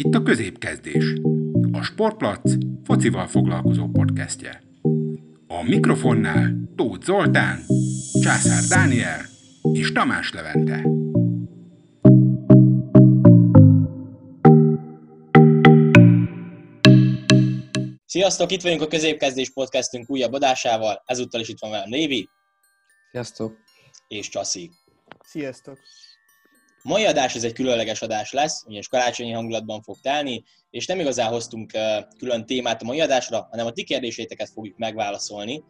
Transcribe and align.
Itt 0.00 0.14
a 0.14 0.22
középkezdés. 0.22 1.14
A 1.72 1.82
Sportplac 1.82 2.52
focival 2.84 3.26
foglalkozó 3.26 3.88
podcastje. 3.88 4.62
A 5.46 5.62
mikrofonnál 5.62 6.54
Tóth 6.76 7.04
Zoltán, 7.04 7.60
Császár 8.20 8.62
Dániel 8.68 9.20
és 9.72 9.92
Tamás 9.92 10.32
Levente. 10.32 10.84
Sziasztok, 18.06 18.50
itt 18.50 18.62
vagyunk 18.62 18.82
a 18.82 18.86
Középkezdés 18.86 19.50
podcastünk 19.50 20.10
újabb 20.10 20.32
adásával. 20.32 21.02
Ezúttal 21.06 21.40
is 21.40 21.48
itt 21.48 21.60
van 21.60 21.70
velem 21.70 21.90
Lévi. 21.90 22.28
Sziasztok. 23.10 23.56
És 24.08 24.28
Csaszi. 24.28 24.70
Sziasztok. 25.24 25.78
Mai 26.82 27.04
adás 27.04 27.34
ez 27.34 27.44
egy 27.44 27.52
különleges 27.52 28.02
adás 28.02 28.32
lesz, 28.32 28.62
ugyanis 28.66 28.88
karácsonyi 28.88 29.32
hangulatban 29.32 29.82
fog 29.82 29.96
telni, 30.00 30.44
és 30.70 30.86
nem 30.86 31.00
igazán 31.00 31.28
hoztunk 31.28 31.72
külön 32.18 32.46
témát 32.46 32.82
a 32.82 32.84
mai 32.84 33.00
adásra, 33.00 33.48
hanem 33.50 33.66
a 33.66 33.72
ti 33.72 33.84
kérdéséteket 33.84 34.48
fogjuk 34.48 34.76
megválaszolni. 34.76 35.64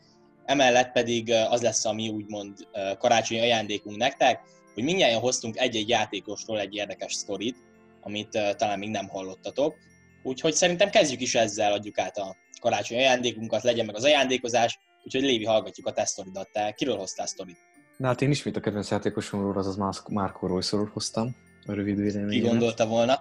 Emellett 0.45 0.93
pedig 0.93 1.33
az 1.33 1.63
lesz 1.63 1.85
a 1.85 1.93
mi 1.93 2.09
úgymond 2.09 2.57
karácsonyi 2.99 3.41
ajándékunk 3.41 3.97
nektek, 3.97 4.41
hogy 4.75 4.83
mindjárt 4.83 5.21
hoztunk 5.21 5.57
egy-egy 5.59 5.89
játékosról 5.89 6.61
egy 6.61 6.75
érdekes 6.75 7.13
sztorit, 7.13 7.57
amit 8.01 8.39
talán 8.57 8.79
még 8.79 8.89
nem 8.89 9.09
hallottatok. 9.09 9.77
Úgyhogy 10.23 10.55
szerintem 10.55 10.91
kezdjük 10.91 11.21
is 11.21 11.35
ezzel, 11.35 11.73
adjuk 11.73 11.99
át 11.99 12.19
a 12.19 12.37
karácsonyi 12.61 13.01
ajándékunkat, 13.01 13.63
legyen 13.63 13.87
meg 13.87 13.95
az 13.95 14.05
ajándékozás, 14.05 14.79
úgyhogy 15.05 15.23
Lévi, 15.23 15.45
hallgatjuk 15.45 15.87
a 15.87 15.93
te 15.93 16.05
sztoridat. 16.05 16.49
Te 16.53 16.73
kiről 16.73 16.97
hoztál 16.97 17.27
sztorit? 17.27 17.59
Na 17.99 18.07
hát 18.07 18.23
én 18.23 18.31
ismét 18.31 18.57
a 18.57 18.61
kedvenc 18.61 18.91
játékosomról, 18.91 19.59
azaz 19.59 19.77
Márko 20.09 20.47
Royce-ról 20.47 20.91
hoztam 20.93 21.37
a 21.67 21.73
rövid 21.73 21.97
véleményemet. 21.97 22.35
Ki 22.35 22.41
gondolta 22.41 22.87
volna? 22.87 23.19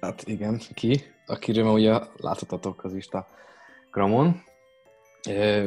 Hát 0.00 0.22
igen, 0.26 0.60
ki? 0.74 1.02
Akiről 1.26 1.64
ma 1.64 1.72
ugye 1.72 1.98
láthattatok 2.16 2.84
az 2.84 2.94
Insta 2.94 3.26
Gramon. 3.90 4.42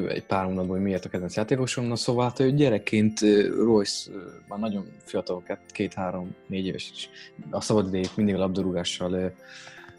Egy 0.07 0.25
pár 0.25 0.45
mondatban, 0.45 0.75
hogy 0.75 0.85
miért 0.85 1.05
a 1.05 1.09
kedvenc 1.09 1.35
játékosom. 1.35 1.85
Na 1.85 1.95
szóval 1.95 2.23
hát, 2.23 2.37
hogy 2.37 2.55
gyerekként 2.55 3.19
Royce 3.55 4.11
már 4.47 4.59
nagyon 4.59 4.87
fiatal, 5.03 5.43
két-három-négy 5.67 6.65
éves 6.65 6.91
is. 6.91 7.09
A 7.49 7.61
szabad 7.61 7.87
idejét 7.87 8.15
mindig 8.15 8.35
a 8.35 8.37
labdarúgással 8.37 9.33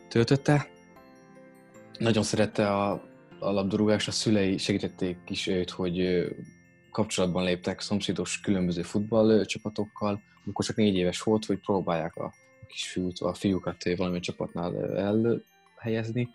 töltötte. 0.08 0.68
Nagyon 1.98 2.22
szerette 2.22 2.74
a, 2.74 2.90
a 3.38 3.50
labdarúgást, 3.50 4.08
a 4.08 4.12
szülei 4.12 4.58
segítették 4.58 5.18
is 5.28 5.46
őt, 5.46 5.70
hogy 5.70 6.26
kapcsolatban 6.96 7.44
léptek 7.44 7.80
szomszédos 7.80 8.40
különböző 8.40 8.82
futballcsapatokkal, 8.82 10.22
amikor 10.44 10.64
csak 10.64 10.76
négy 10.76 10.96
éves 10.96 11.20
volt, 11.20 11.44
hogy 11.44 11.58
próbálják 11.58 12.16
a 12.16 12.32
kisfiút, 12.66 13.18
a 13.18 13.34
fiúkat 13.34 13.84
valamilyen 13.96 14.22
csapatnál 14.22 14.96
elhelyezni. 14.96 16.28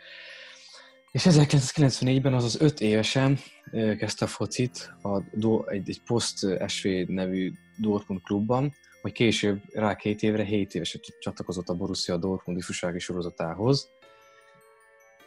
És 1.12 1.26
1994-ben, 1.30 2.34
azaz 2.34 2.62
öt 2.62 2.80
évesen 2.80 3.40
kezdte 3.72 4.26
a 4.26 4.28
focit 4.28 4.94
a, 5.02 5.22
egy, 5.70 5.90
egy 5.90 6.02
Post 6.06 6.38
SV 6.68 6.88
nevű 7.08 7.52
Dortmund 7.78 8.22
klubban, 8.22 8.74
hogy 9.02 9.12
később 9.12 9.62
rá 9.74 9.96
két 9.96 10.22
évre, 10.22 10.44
hét 10.44 10.76
évesen 10.76 11.02
csatlakozott 11.20 11.70
a 11.70 11.76
Borussia 11.76 12.18
Dortmund 12.18 12.60
ifjúsági 12.60 13.00
sorozatához, 13.00 13.90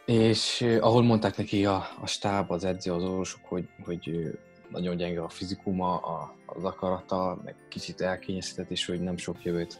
és 0.05 0.61
ahol 0.79 1.03
mondták 1.03 1.37
neki 1.37 1.65
a, 1.65 1.87
a 2.01 2.07
stáb, 2.07 2.51
az 2.51 2.63
edző, 2.63 2.93
az 2.93 3.03
orvosok, 3.03 3.41
hogy, 3.43 3.67
hogy 3.83 4.31
nagyon 4.69 4.97
gyenge 4.97 5.23
a 5.23 5.29
fizikuma, 5.29 5.97
a, 5.97 6.35
az 6.45 6.63
akarata, 6.63 7.41
meg 7.43 7.55
kicsit 7.69 8.01
elkényeztetett, 8.01 8.71
és 8.71 8.85
hogy 8.85 9.01
nem 9.01 9.17
sok 9.17 9.43
jövőt 9.43 9.79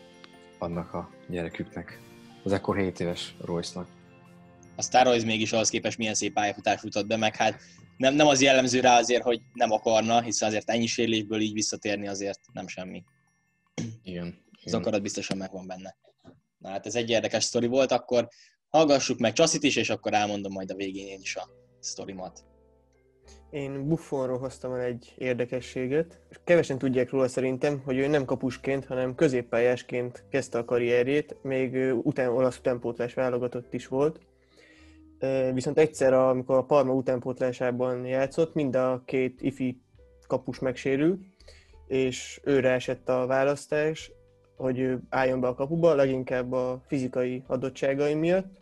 adnak 0.59 0.93
a 0.93 1.09
gyereküknek. 1.29 1.99
Az 2.43 2.51
ekkor 2.51 2.77
7 2.77 2.99
éves 2.99 3.35
Royce-nak. 3.41 3.87
A 4.75 4.81
Star 4.81 5.05
Royce 5.05 5.25
mégis 5.25 5.53
ahhoz 5.53 5.69
képest 5.69 5.97
milyen 5.97 6.13
szép 6.13 6.33
pályafutás 6.33 6.79
futott 6.79 7.07
be, 7.07 7.17
meg 7.17 7.35
hát 7.35 7.61
nem, 7.97 8.13
nem 8.13 8.27
az 8.27 8.41
jellemző 8.41 8.79
rá 8.79 8.97
azért, 8.97 9.23
hogy 9.23 9.41
nem 9.53 9.71
akarna, 9.71 10.21
hiszen 10.21 10.47
azért 10.47 10.69
ennyi 10.69 10.85
sérülésből 10.85 11.39
így 11.39 11.53
visszatérni 11.53 12.07
azért 12.07 12.39
nem 12.53 12.67
semmi. 12.67 13.03
Igen. 14.03 14.43
Az 14.63 14.73
akarat 14.73 15.01
biztosan 15.01 15.37
megvan 15.37 15.67
benne. 15.67 15.95
Na 16.57 16.69
hát 16.69 16.85
ez 16.85 16.95
egy 16.95 17.09
érdekes 17.09 17.43
sztori 17.43 17.67
volt, 17.67 17.91
akkor 17.91 18.27
hallgassuk 18.69 19.19
meg 19.19 19.33
Csasszit 19.33 19.63
is, 19.63 19.75
és 19.75 19.89
akkor 19.89 20.13
elmondom 20.13 20.51
majd 20.51 20.71
a 20.71 20.75
végén 20.75 21.07
én 21.07 21.19
is 21.19 21.35
a 21.35 21.49
sztorimat. 21.79 22.43
Én 23.49 23.87
Buffonról 23.87 24.37
hoztam 24.37 24.73
el 24.73 24.79
egy 24.79 25.13
érdekességet. 25.17 26.19
Kevesen 26.43 26.77
tudják 26.77 27.09
róla 27.09 27.27
szerintem, 27.27 27.81
hogy 27.85 27.97
ő 27.97 28.07
nem 28.07 28.25
kapusként, 28.25 28.85
hanem 28.85 29.15
középpályásként 29.15 30.23
kezdte 30.29 30.57
a 30.57 30.65
karrierjét, 30.65 31.37
még 31.41 31.93
után, 32.03 32.29
olasz 32.29 32.57
utánpótlás 32.57 33.13
válogatott 33.13 33.73
is 33.73 33.87
volt. 33.87 34.19
Viszont 35.53 35.77
egyszer, 35.77 36.13
amikor 36.13 36.57
a 36.57 36.63
Parma 36.63 36.93
utánpótlásában 36.93 38.05
játszott, 38.05 38.53
mind 38.53 38.75
a 38.75 39.01
két 39.05 39.41
ifi 39.41 39.81
kapus 40.27 40.59
megsérül, 40.59 41.19
és 41.87 42.41
őre 42.43 42.71
esett 42.71 43.09
a 43.09 43.25
választás, 43.25 44.11
hogy 44.55 44.79
ő 44.79 45.01
álljon 45.09 45.39
be 45.39 45.47
a 45.47 45.55
kapuba, 45.55 45.93
leginkább 45.93 46.51
a 46.51 46.81
fizikai 46.87 47.43
adottságai 47.47 48.13
miatt. 48.13 48.61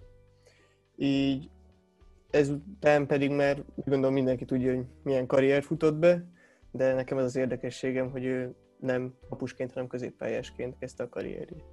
Így 0.96 1.50
ezután 2.34 3.08
pedig 3.08 3.30
már 3.30 3.58
úgy 3.76 3.86
gondolom 3.86 4.14
mindenki 4.14 4.46
tudja, 4.46 4.76
hogy 4.76 4.86
milyen 5.04 5.26
karrier 5.26 5.64
futott 5.64 5.96
be, 5.96 6.26
de 6.72 6.94
nekem 6.94 7.18
az 7.18 7.24
az 7.24 7.36
érdekességem, 7.36 8.12
hogy 8.12 8.24
ő 8.26 8.56
nem 8.80 9.14
kapusként, 9.30 9.74
hanem 9.74 9.88
középpályásként 9.88 10.78
kezdte 10.80 11.04
a 11.04 11.10
karrierjét. 11.10 11.64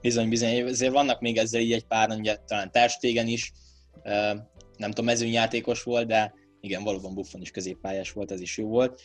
Bizony, 0.00 0.28
bizony. 0.28 0.62
Azért 0.62 0.92
vannak 0.92 1.20
még 1.20 1.36
ezzel 1.36 1.60
így 1.60 1.72
egy 1.72 1.86
pár, 1.86 2.10
ugye 2.10 2.36
talán 2.46 2.70
Terstégen 2.70 3.26
is, 3.26 3.52
nem 4.76 4.88
tudom, 4.88 5.04
mezőnyjátékos 5.04 5.82
volt, 5.82 6.06
de 6.06 6.34
igen, 6.60 6.84
valóban 6.84 7.14
Buffon 7.14 7.40
is 7.40 7.50
középpályás 7.50 8.12
volt, 8.12 8.30
ez 8.30 8.40
is 8.40 8.58
jó 8.58 8.68
volt. 8.68 9.00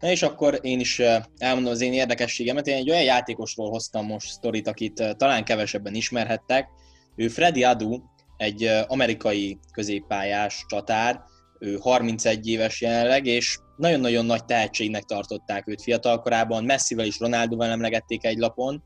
Na 0.00 0.10
és 0.10 0.22
akkor 0.22 0.58
én 0.62 0.80
is 0.80 1.02
elmondom 1.38 1.72
az 1.72 1.80
én 1.80 1.92
érdekességemet. 1.92 2.66
Én 2.66 2.76
egy 2.76 2.90
olyan 2.90 3.02
játékosról 3.02 3.70
hoztam 3.70 4.06
most 4.06 4.30
sztorit, 4.30 4.68
akit 4.68 5.16
talán 5.16 5.44
kevesebben 5.44 5.94
ismerhettek. 5.94 6.68
Ő 7.16 7.28
Freddy 7.28 7.64
Adu, 7.64 8.02
egy 8.36 8.70
amerikai 8.86 9.58
középpályás 9.72 10.64
csatár, 10.68 11.22
ő 11.58 11.76
31 11.80 12.46
éves 12.46 12.80
jelenleg, 12.80 13.26
és 13.26 13.58
nagyon-nagyon 13.76 14.26
nagy 14.26 14.44
tehetségnek 14.44 15.02
tartották 15.02 15.68
őt 15.68 15.82
fiatalkorában, 15.82 16.64
Messivel 16.64 17.06
és 17.06 17.18
Ronaldoval 17.18 17.70
emlegették 17.70 18.24
egy 18.24 18.38
lapon, 18.38 18.82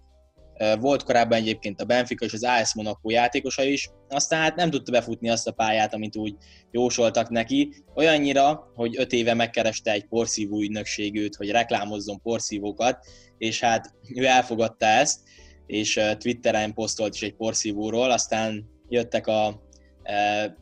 volt 0.81 1.03
korábban 1.03 1.39
egyébként 1.39 1.81
a 1.81 1.85
Benfica 1.85 2.25
és 2.25 2.33
az 2.33 2.45
AS 2.45 2.75
Monaco 2.75 3.11
játékosa 3.11 3.63
is, 3.63 3.91
aztán 4.09 4.41
hát 4.41 4.57
nem 4.57 4.71
tudta 4.71 4.93
befutni 4.93 5.29
azt 5.29 5.47
a 5.47 5.53
pályát, 5.53 5.95
amit 5.95 6.17
úgy 6.17 6.35
jósoltak 6.71 7.29
neki, 7.29 7.85
olyannyira, 7.95 8.73
hogy 8.75 8.99
öt 8.99 9.13
éve 9.13 9.35
megkereste 9.35 9.93
egy 9.93 10.05
porszívó 10.05 10.61
ügynökség 10.61 11.31
hogy 11.37 11.51
reklámozzon 11.51 12.21
porszívókat, 12.21 13.07
és 13.39 13.61
hát 13.61 13.95
ő 14.15 14.25
elfogadta 14.25 14.87
ezt, 14.87 15.21
és 15.67 16.01
Twitteren 16.19 16.75
posztolt 16.75 17.15
is 17.15 17.23
egy 17.23 17.35
porszívóról, 17.35 18.11
aztán 18.11 18.78
jöttek 18.88 19.26
a, 19.26 19.62
e, 20.03 20.56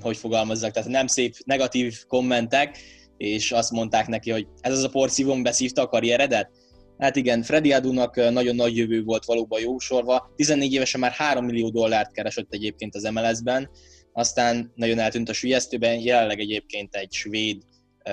hogy 0.00 0.16
fogalmazzak, 0.16 0.72
tehát 0.72 0.88
nem 0.88 1.06
szép 1.06 1.34
negatív 1.44 2.04
kommentek, 2.06 2.78
és 3.16 3.52
azt 3.52 3.70
mondták 3.70 4.06
neki, 4.06 4.30
hogy 4.30 4.46
ez 4.60 4.72
az 4.72 4.82
a 4.82 4.88
porszívón 4.88 5.42
beszívta 5.42 5.82
a 5.82 5.88
karrieredet? 5.88 6.50
Hát 6.98 7.16
igen, 7.16 7.42
Freddy 7.42 7.72
Adunak 7.72 8.30
nagyon 8.30 8.54
nagy 8.54 8.76
jövő 8.76 9.02
volt 9.02 9.24
valóban 9.24 9.60
jósorva. 9.60 10.32
14 10.36 10.72
évesen 10.72 11.00
már 11.00 11.10
3 11.10 11.44
millió 11.44 11.70
dollárt 11.70 12.12
keresett 12.12 12.52
egyébként 12.52 12.94
az 12.94 13.02
MLS-ben, 13.02 13.70
aztán 14.12 14.72
nagyon 14.74 14.98
eltűnt 14.98 15.28
a 15.28 15.32
sülyeztőben, 15.32 16.00
jelenleg 16.00 16.40
egyébként 16.40 16.94
egy 16.94 17.12
svéd 17.12 17.62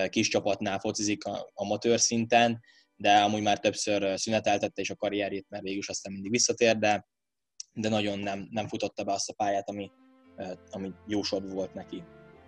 kis 0.09 0.27
csapatnál 0.27 0.79
focizik 0.79 1.21
amatőr 1.53 1.99
szinten, 1.99 2.59
de 2.95 3.13
amúgy 3.13 3.41
már 3.41 3.59
többször 3.59 4.19
szüneteltette 4.19 4.81
is 4.81 4.89
a 4.89 4.95
karrierjét, 4.95 5.45
mert 5.49 5.63
végül 5.63 5.81
aztán 5.87 6.13
mindig 6.13 6.31
visszatér, 6.31 6.77
de 6.77 7.07
de 7.73 7.89
nagyon 7.89 8.19
nem, 8.19 8.47
nem 8.51 8.67
futotta 8.67 9.03
be 9.03 9.11
azt 9.11 9.29
a 9.29 9.33
pályát, 9.33 9.69
ami, 9.69 9.91
ami 10.71 10.91
jósod 11.07 11.53
volt 11.53 11.73
neki. 11.73 12.03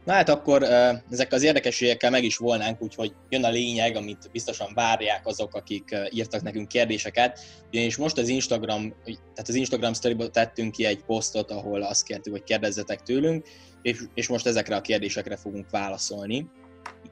Na 0.05 0.13
hát 0.13 0.29
akkor 0.29 0.63
ezekkel 0.63 1.37
az 1.37 1.43
érdekességekkel 1.43 2.09
meg 2.09 2.23
is 2.23 2.37
volnánk, 2.37 2.81
úgyhogy 2.81 3.13
jön 3.29 3.43
a 3.43 3.49
lényeg, 3.49 3.95
amit 3.95 4.29
biztosan 4.31 4.71
várják 4.73 5.27
azok, 5.27 5.55
akik 5.55 5.95
írtak 6.09 6.41
nekünk 6.41 6.67
kérdéseket. 6.67 7.39
Ugyanis 7.67 7.97
most 7.97 8.17
az 8.17 8.27
Instagram, 8.27 8.95
tehát 9.03 9.47
az 9.47 9.55
Instagram 9.55 9.93
storyba 9.93 10.29
tettünk 10.29 10.71
ki 10.71 10.85
egy 10.85 11.03
posztot, 11.03 11.51
ahol 11.51 11.81
azt 11.81 12.03
kértük, 12.03 12.33
hogy 12.33 12.43
kérdezzetek 12.43 13.01
tőlünk, 13.01 13.47
és, 13.81 14.01
és 14.13 14.27
most 14.27 14.45
ezekre 14.45 14.75
a 14.75 14.81
kérdésekre 14.81 15.35
fogunk 15.35 15.69
válaszolni. 15.69 16.49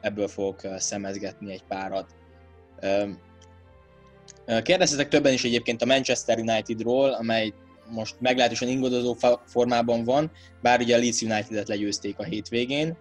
Ebből 0.01 0.27
fogok 0.27 0.61
szemezgetni 0.77 1.51
egy 1.51 1.63
párat. 1.63 2.15
Kérdeztetek 4.63 5.07
többen 5.07 5.33
is 5.33 5.43
egyébként 5.43 5.81
a 5.81 5.85
Manchester 5.85 6.39
Unitedról, 6.39 7.11
amely 7.11 7.53
most 7.91 8.15
meglehetősen 8.19 8.67
ingadozó 8.67 9.17
formában 9.45 10.03
van, 10.03 10.31
bár 10.61 10.79
ugye 10.79 10.95
a 10.95 10.99
Leeds 10.99 11.21
United-et 11.21 11.67
legyőzték 11.67 12.19
a 12.19 12.23
hétvégén. 12.23 12.97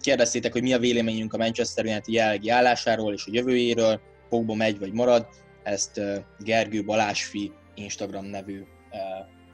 Kérdeztétek, 0.00 0.52
hogy 0.52 0.62
mi 0.62 0.72
a 0.72 0.78
véleményünk 0.78 1.32
a 1.32 1.36
Manchester 1.36 1.84
United 1.84 2.08
jelenlegi 2.14 2.48
állásáról 2.48 3.12
és 3.12 3.26
a 3.26 3.30
jövőjéről, 3.32 4.00
Pogba 4.28 4.54
megy 4.54 4.78
vagy 4.78 4.92
marad, 4.92 5.26
ezt 5.62 6.00
Gergő 6.38 6.84
Balásfi 6.84 7.52
Instagram 7.74 8.24
nevű 8.24 8.62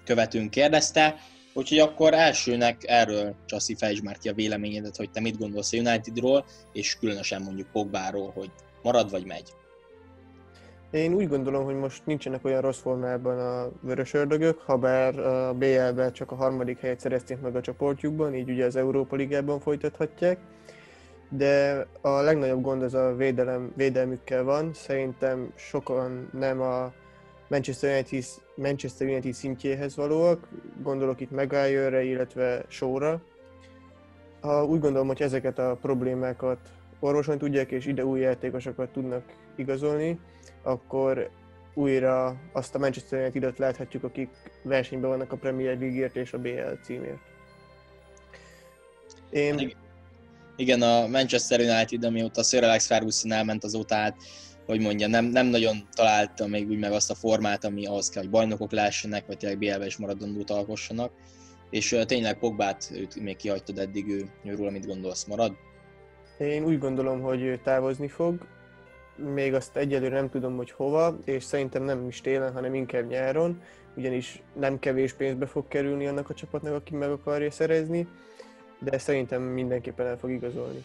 követőnk 0.04 0.50
kérdezte, 0.50 1.16
úgyhogy 1.54 1.78
akkor 1.78 2.14
elsőnek 2.14 2.76
erről 2.86 3.34
Csaszi 3.46 3.74
fejtsd 3.74 4.02
már 4.02 4.18
ki 4.18 4.28
a 4.28 4.34
véleményedet, 4.34 4.96
hogy 4.96 5.10
te 5.10 5.20
mit 5.20 5.38
gondolsz 5.38 5.72
a 5.72 5.76
Unitedról, 5.76 6.44
és 6.72 6.96
különösen 7.00 7.42
mondjuk 7.42 7.70
Pogbáról, 7.72 8.30
hogy 8.34 8.50
marad 8.82 9.10
vagy 9.10 9.24
megy. 9.24 9.52
Én 10.90 11.14
úgy 11.14 11.28
gondolom, 11.28 11.64
hogy 11.64 11.74
most 11.74 12.06
nincsenek 12.06 12.44
olyan 12.44 12.60
rossz 12.60 12.80
formában 12.80 13.38
a 13.38 13.70
vörös 13.80 14.14
ördögök, 14.14 14.58
ha 14.58 14.76
bár 14.76 15.18
a 15.18 15.54
BL-ben 15.54 16.12
csak 16.12 16.32
a 16.32 16.34
harmadik 16.34 16.78
helyet 16.78 17.00
szerezték 17.00 17.40
meg 17.40 17.56
a 17.56 17.60
csoportjukban, 17.60 18.34
így 18.34 18.50
ugye 18.50 18.64
az 18.64 18.76
Európa 18.76 19.16
Ligában 19.16 19.60
folytathatják, 19.60 20.38
de 21.28 21.86
a 22.00 22.08
legnagyobb 22.08 22.62
gond 22.62 22.82
az 22.82 22.94
a 22.94 23.14
védelem, 23.14 23.72
védelmükkel 23.76 24.42
van. 24.42 24.74
Szerintem 24.74 25.52
sokan 25.54 26.28
nem 26.32 26.60
a 26.60 26.92
Manchester 27.48 27.90
United, 27.92 28.24
Manchester 28.54 29.08
United 29.08 29.32
szintjéhez 29.32 29.96
valóak, 29.96 30.48
gondolok 30.82 31.20
itt 31.20 31.30
Maguire-re, 31.30 32.02
illetve 32.02 32.64
Showra. 32.68 33.20
Ha 34.40 34.64
úgy 34.64 34.80
gondolom, 34.80 35.06
hogy 35.06 35.22
ezeket 35.22 35.58
a 35.58 35.78
problémákat 35.80 36.58
orvosolni 37.00 37.40
tudják, 37.40 37.70
és 37.70 37.86
ide 37.86 38.04
új 38.04 38.20
játékosokat 38.20 38.88
tudnak 38.88 39.22
igazolni, 39.56 40.18
akkor 40.68 41.30
újra 41.74 42.36
azt 42.52 42.74
a 42.74 42.78
Manchester 42.78 43.20
United-ot 43.20 43.58
láthatjuk, 43.58 44.04
akik 44.04 44.28
versenyben 44.62 45.10
vannak 45.10 45.32
a 45.32 45.36
Premier 45.36 45.78
League-ért 45.78 46.16
és 46.16 46.32
a 46.32 46.38
BL 46.38 46.72
címért. 46.82 47.18
Én... 49.30 49.72
Igen, 50.56 50.82
a 50.82 51.06
Manchester 51.06 51.60
United, 51.60 52.04
amióta 52.04 52.42
Sir 52.42 52.64
Alex 52.64 52.86
Ferguson 52.86 53.32
elment 53.32 53.64
azóta 53.64 53.94
át, 53.94 54.16
hogy 54.66 54.80
mondja, 54.80 55.08
nem, 55.08 55.24
nem 55.24 55.46
nagyon 55.46 55.76
találta 55.94 56.46
még 56.46 56.68
úgy 56.68 56.78
meg 56.78 56.92
azt 56.92 57.10
a 57.10 57.14
formát, 57.14 57.64
ami 57.64 57.86
ahhoz 57.86 58.08
kell, 58.08 58.22
hogy 58.22 58.30
bajnokok 58.30 58.72
lássanak, 58.72 59.26
vagy 59.26 59.36
tényleg 59.36 59.58
BL-be 59.58 59.86
is 59.86 59.96
maradandót 59.96 60.50
alkossanak. 60.50 61.12
És 61.70 61.92
uh, 61.92 62.02
tényleg 62.02 62.38
Pogbát 62.38 62.90
őt 62.94 63.20
még 63.20 63.36
kihagytad 63.36 63.78
eddig, 63.78 64.08
ő, 64.08 64.30
őről 64.44 64.70
mit 64.70 64.86
gondolsz, 64.86 65.24
marad? 65.24 65.52
Én 66.38 66.64
úgy 66.64 66.78
gondolom, 66.78 67.20
hogy 67.20 67.60
távozni 67.62 68.08
fog, 68.08 68.46
még 69.18 69.54
azt 69.54 69.76
egyelőre 69.76 70.14
nem 70.14 70.30
tudom, 70.30 70.56
hogy 70.56 70.70
hova, 70.70 71.18
és 71.24 71.44
szerintem 71.44 71.82
nem 71.82 72.08
is 72.08 72.20
télen, 72.20 72.52
hanem 72.52 72.74
inkább 72.74 73.08
nyáron, 73.08 73.62
ugyanis 73.96 74.42
nem 74.54 74.78
kevés 74.78 75.12
pénzbe 75.12 75.46
fog 75.46 75.68
kerülni 75.68 76.06
annak 76.06 76.30
a 76.30 76.34
csapatnak, 76.34 76.74
aki 76.74 76.94
meg 76.94 77.10
akarja 77.10 77.50
szerezni, 77.50 78.08
de 78.78 78.98
szerintem 78.98 79.42
mindenképpen 79.42 80.06
el 80.06 80.18
fog 80.18 80.30
igazolni. 80.30 80.84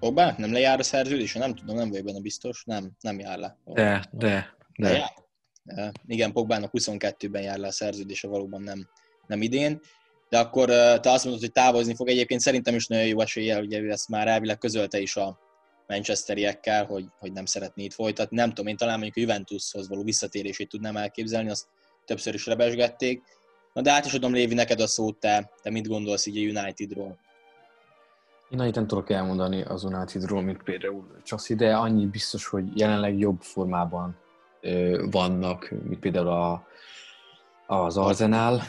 Pogba? 0.00 0.34
Nem 0.36 0.52
lejár 0.52 0.78
a 0.78 0.82
szerződés? 0.82 1.34
Nem 1.34 1.54
tudom, 1.54 1.76
nem 1.76 1.90
vagyok 1.90 2.04
benne 2.04 2.20
biztos. 2.20 2.64
Nem, 2.64 2.90
nem 3.00 3.18
jár 3.18 3.38
le. 3.38 3.56
De, 3.64 4.04
de, 4.10 4.56
de. 4.76 4.88
Lejár? 4.88 5.12
Igen, 6.06 6.32
Pogbának 6.32 6.70
22-ben 6.72 7.42
jár 7.42 7.58
le 7.58 7.66
a 7.66 7.72
szerződése, 7.72 8.28
valóban 8.28 8.62
nem, 8.62 8.88
nem 9.26 9.42
idén. 9.42 9.80
De 10.28 10.38
akkor 10.38 10.68
te 11.00 11.10
azt 11.10 11.24
mondod, 11.24 11.42
hogy 11.42 11.52
távozni 11.52 11.94
fog. 11.94 12.08
Egyébként 12.08 12.40
szerintem 12.40 12.74
is 12.74 12.86
nagyon 12.86 13.06
jó 13.06 13.20
eséllyel, 13.20 13.62
ugye 13.62 13.80
ő 13.80 13.90
ezt 13.90 14.08
már 14.08 14.28
elvileg 14.28 14.58
közölte 14.58 14.98
is 14.98 15.16
a 15.16 15.38
Manchesteriekkel, 15.86 16.84
hogy, 16.84 17.04
hogy 17.18 17.32
nem 17.32 17.44
szeretné 17.44 17.84
itt 17.84 17.92
folytatni. 17.92 18.36
Nem 18.36 18.48
tudom, 18.48 18.66
én 18.66 18.76
talán 18.76 18.98
mondjuk 18.98 19.16
a 19.16 19.20
Juventushoz 19.20 19.88
való 19.88 20.02
visszatérését 20.02 20.68
tudnám 20.68 20.96
elképzelni, 20.96 21.50
azt 21.50 21.66
többször 22.04 22.34
is 22.34 22.46
rebesgették. 22.46 23.22
Na 23.72 23.82
de 23.82 23.90
át 23.90 24.04
is 24.04 24.14
adom 24.14 24.32
Lévi 24.32 24.54
neked 24.54 24.80
a 24.80 24.86
szót, 24.86 25.16
te, 25.18 25.50
te 25.62 25.70
mit 25.70 25.88
gondolsz 25.88 26.26
így 26.26 26.56
a 26.56 26.60
Unitedról? 26.60 27.18
Én 28.50 28.60
annyit 28.60 28.74
nem 28.74 28.86
tudok 28.86 29.10
elmondani 29.10 29.62
az 29.62 29.84
Unitedról, 29.84 30.42
mint 30.42 30.62
például 30.62 31.16
Csaszi, 31.22 31.54
de 31.54 31.76
annyi 31.76 32.06
biztos, 32.06 32.46
hogy 32.46 32.78
jelenleg 32.78 33.18
jobb 33.18 33.40
formában 33.40 34.16
ö, 34.60 35.04
vannak, 35.10 35.70
mint 35.82 36.00
például 36.00 36.28
a, 36.28 36.66
az 37.66 37.96
Arsenal. 37.96 38.62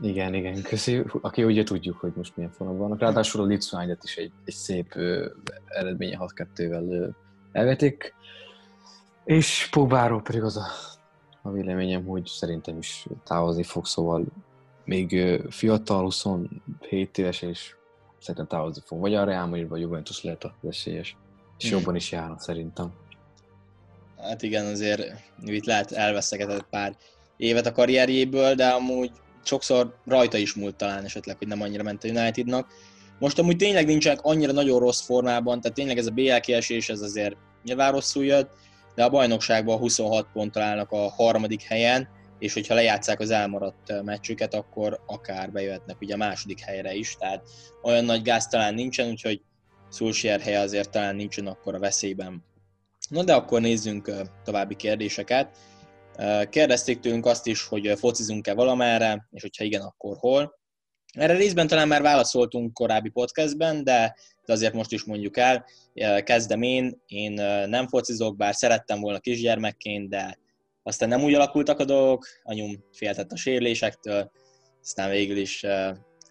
Igen, 0.00 0.34
igen, 0.34 0.62
köszi. 0.62 1.02
Aki 1.20 1.44
ugye 1.44 1.62
tudjuk, 1.62 1.98
hogy 1.98 2.12
most 2.16 2.36
milyen 2.36 2.50
formában 2.50 2.80
vannak. 2.80 2.98
Ráadásul 2.98 3.40
a 3.40 3.44
United 3.44 3.98
is 4.02 4.16
egy, 4.16 4.32
egy 4.44 4.54
szép 4.54 4.94
ö, 4.94 5.30
eredménye 5.66 6.18
6-2-vel 6.20 7.14
elvetik. 7.52 8.14
És 9.24 9.68
Pogbáról 9.70 10.22
pedig 10.22 10.42
az 10.42 10.56
a, 10.56 10.66
a 11.42 11.50
véleményem, 11.50 12.04
hogy 12.04 12.26
szerintem 12.26 12.78
is 12.78 13.06
távozni 13.24 13.62
fog, 13.62 13.86
szóval 13.86 14.24
még 14.84 15.40
fiatal, 15.50 16.02
27 16.02 17.18
éves, 17.18 17.42
és 17.42 17.74
szerintem 18.18 18.46
távozni 18.46 18.82
fog. 18.86 19.00
Vagy 19.00 19.14
a 19.14 19.24
Real 19.24 19.46
Madrid, 19.46 19.68
vagy 19.68 19.80
Juventus 19.80 20.22
lehet 20.22 20.44
az 20.44 20.68
esélyes. 20.68 21.16
És 21.58 21.68
hmm. 21.68 21.78
jobban 21.78 21.96
is 21.96 22.12
járnak 22.12 22.40
szerintem. 22.40 22.92
Hát 24.18 24.42
igen, 24.42 24.66
azért 24.66 25.12
itt 25.44 25.64
lehet 25.64 25.92
elveszegetett 25.92 26.66
pár 26.70 26.96
évet 27.36 27.66
a 27.66 27.72
karrierjéből, 27.72 28.54
de 28.54 28.66
amúgy 28.66 29.10
sokszor 29.46 29.96
rajta 30.04 30.36
is 30.36 30.54
múlt 30.54 30.76
talán 30.76 31.04
esetleg, 31.04 31.36
hogy 31.38 31.46
nem 31.46 31.62
annyira 31.62 31.82
ment 31.82 32.04
a 32.04 32.08
Unitednak. 32.08 32.68
Most 33.18 33.38
amúgy 33.38 33.56
tényleg 33.56 33.86
nincsenek 33.86 34.22
annyira 34.22 34.52
nagyon 34.52 34.78
rossz 34.78 35.00
formában, 35.00 35.60
tehát 35.60 35.76
tényleg 35.76 35.98
ez 35.98 36.06
a 36.06 36.10
BL 36.10 36.36
kiesés, 36.36 36.88
ez 36.88 37.00
azért 37.00 37.36
nyilván 37.64 37.92
rosszul 37.92 38.24
jött, 38.24 38.50
de 38.94 39.04
a 39.04 39.10
bajnokságban 39.10 39.78
26 39.78 40.26
ponttal 40.32 40.62
állnak 40.62 40.90
a 40.90 41.10
harmadik 41.10 41.62
helyen, 41.62 42.08
és 42.38 42.52
hogyha 42.52 42.74
lejátszák 42.74 43.20
az 43.20 43.30
elmaradt 43.30 44.02
meccsüket, 44.02 44.54
akkor 44.54 45.00
akár 45.06 45.52
bejöhetnek 45.52 46.00
ugye 46.00 46.14
a 46.14 46.16
második 46.16 46.60
helyre 46.60 46.94
is, 46.94 47.16
tehát 47.18 47.42
olyan 47.82 48.04
nagy 48.04 48.22
gáz 48.22 48.46
talán 48.46 48.74
nincsen, 48.74 49.08
úgyhogy 49.08 49.40
Szulsier 49.88 50.40
helye 50.40 50.60
azért 50.60 50.90
talán 50.90 51.16
nincsen 51.16 51.46
akkor 51.46 51.74
a 51.74 51.78
veszélyben. 51.78 52.44
Na 53.08 53.24
de 53.24 53.34
akkor 53.34 53.60
nézzünk 53.60 54.10
további 54.44 54.76
kérdéseket. 54.76 55.56
Kérdezték 56.50 57.00
tőlünk 57.00 57.26
azt 57.26 57.46
is, 57.46 57.66
hogy 57.66 57.98
focizunk-e 57.98 58.54
valamerre, 58.54 59.28
és 59.30 59.42
hogyha 59.42 59.64
igen, 59.64 59.80
akkor 59.80 60.16
hol. 60.16 60.58
Erre 61.12 61.36
részben 61.36 61.66
talán 61.66 61.88
már 61.88 62.02
válaszoltunk 62.02 62.72
korábbi 62.72 63.08
podcastben, 63.08 63.84
de, 63.84 64.16
de 64.44 64.52
azért 64.52 64.72
most 64.72 64.92
is 64.92 65.04
mondjuk 65.04 65.36
el. 65.36 65.64
Kezdem 66.22 66.62
én, 66.62 67.02
én 67.06 67.32
nem 67.68 67.88
focizok, 67.88 68.36
bár 68.36 68.54
szerettem 68.54 69.00
volna 69.00 69.18
kisgyermekként, 69.18 70.08
de 70.08 70.38
aztán 70.82 71.08
nem 71.08 71.22
úgy 71.22 71.34
alakultak 71.34 71.78
a 71.78 71.84
dolgok, 71.84 72.26
anyum 72.42 72.84
féltett 72.92 73.32
a 73.32 73.36
sérülésektől, 73.36 74.30
aztán 74.82 75.10
végül 75.10 75.36
is 75.36 75.66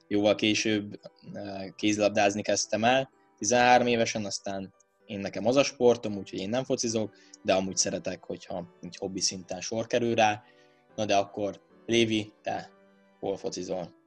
jóval 0.07 0.35
később 0.35 0.99
kézlabdázni 1.75 2.41
kezdtem 2.41 2.83
el, 2.83 3.09
13 3.37 3.87
évesen, 3.87 4.25
aztán 4.25 4.73
én 5.05 5.19
nekem 5.19 5.47
az 5.47 5.55
a 5.55 5.63
sportom, 5.63 6.17
úgyhogy 6.17 6.39
én 6.39 6.49
nem 6.49 6.63
focizok, 6.63 7.15
de 7.41 7.53
amúgy 7.53 7.77
szeretek, 7.77 8.23
hogyha 8.23 8.67
egy 8.81 8.95
hobbi 8.99 9.19
szinten 9.19 9.61
sor 9.61 9.87
kerül 9.87 10.15
rá. 10.15 10.43
Na 10.95 11.05
de 11.05 11.15
akkor 11.15 11.61
Lévi, 11.85 12.31
te 12.41 12.69
hol 13.19 13.37
focizol? 13.37 14.01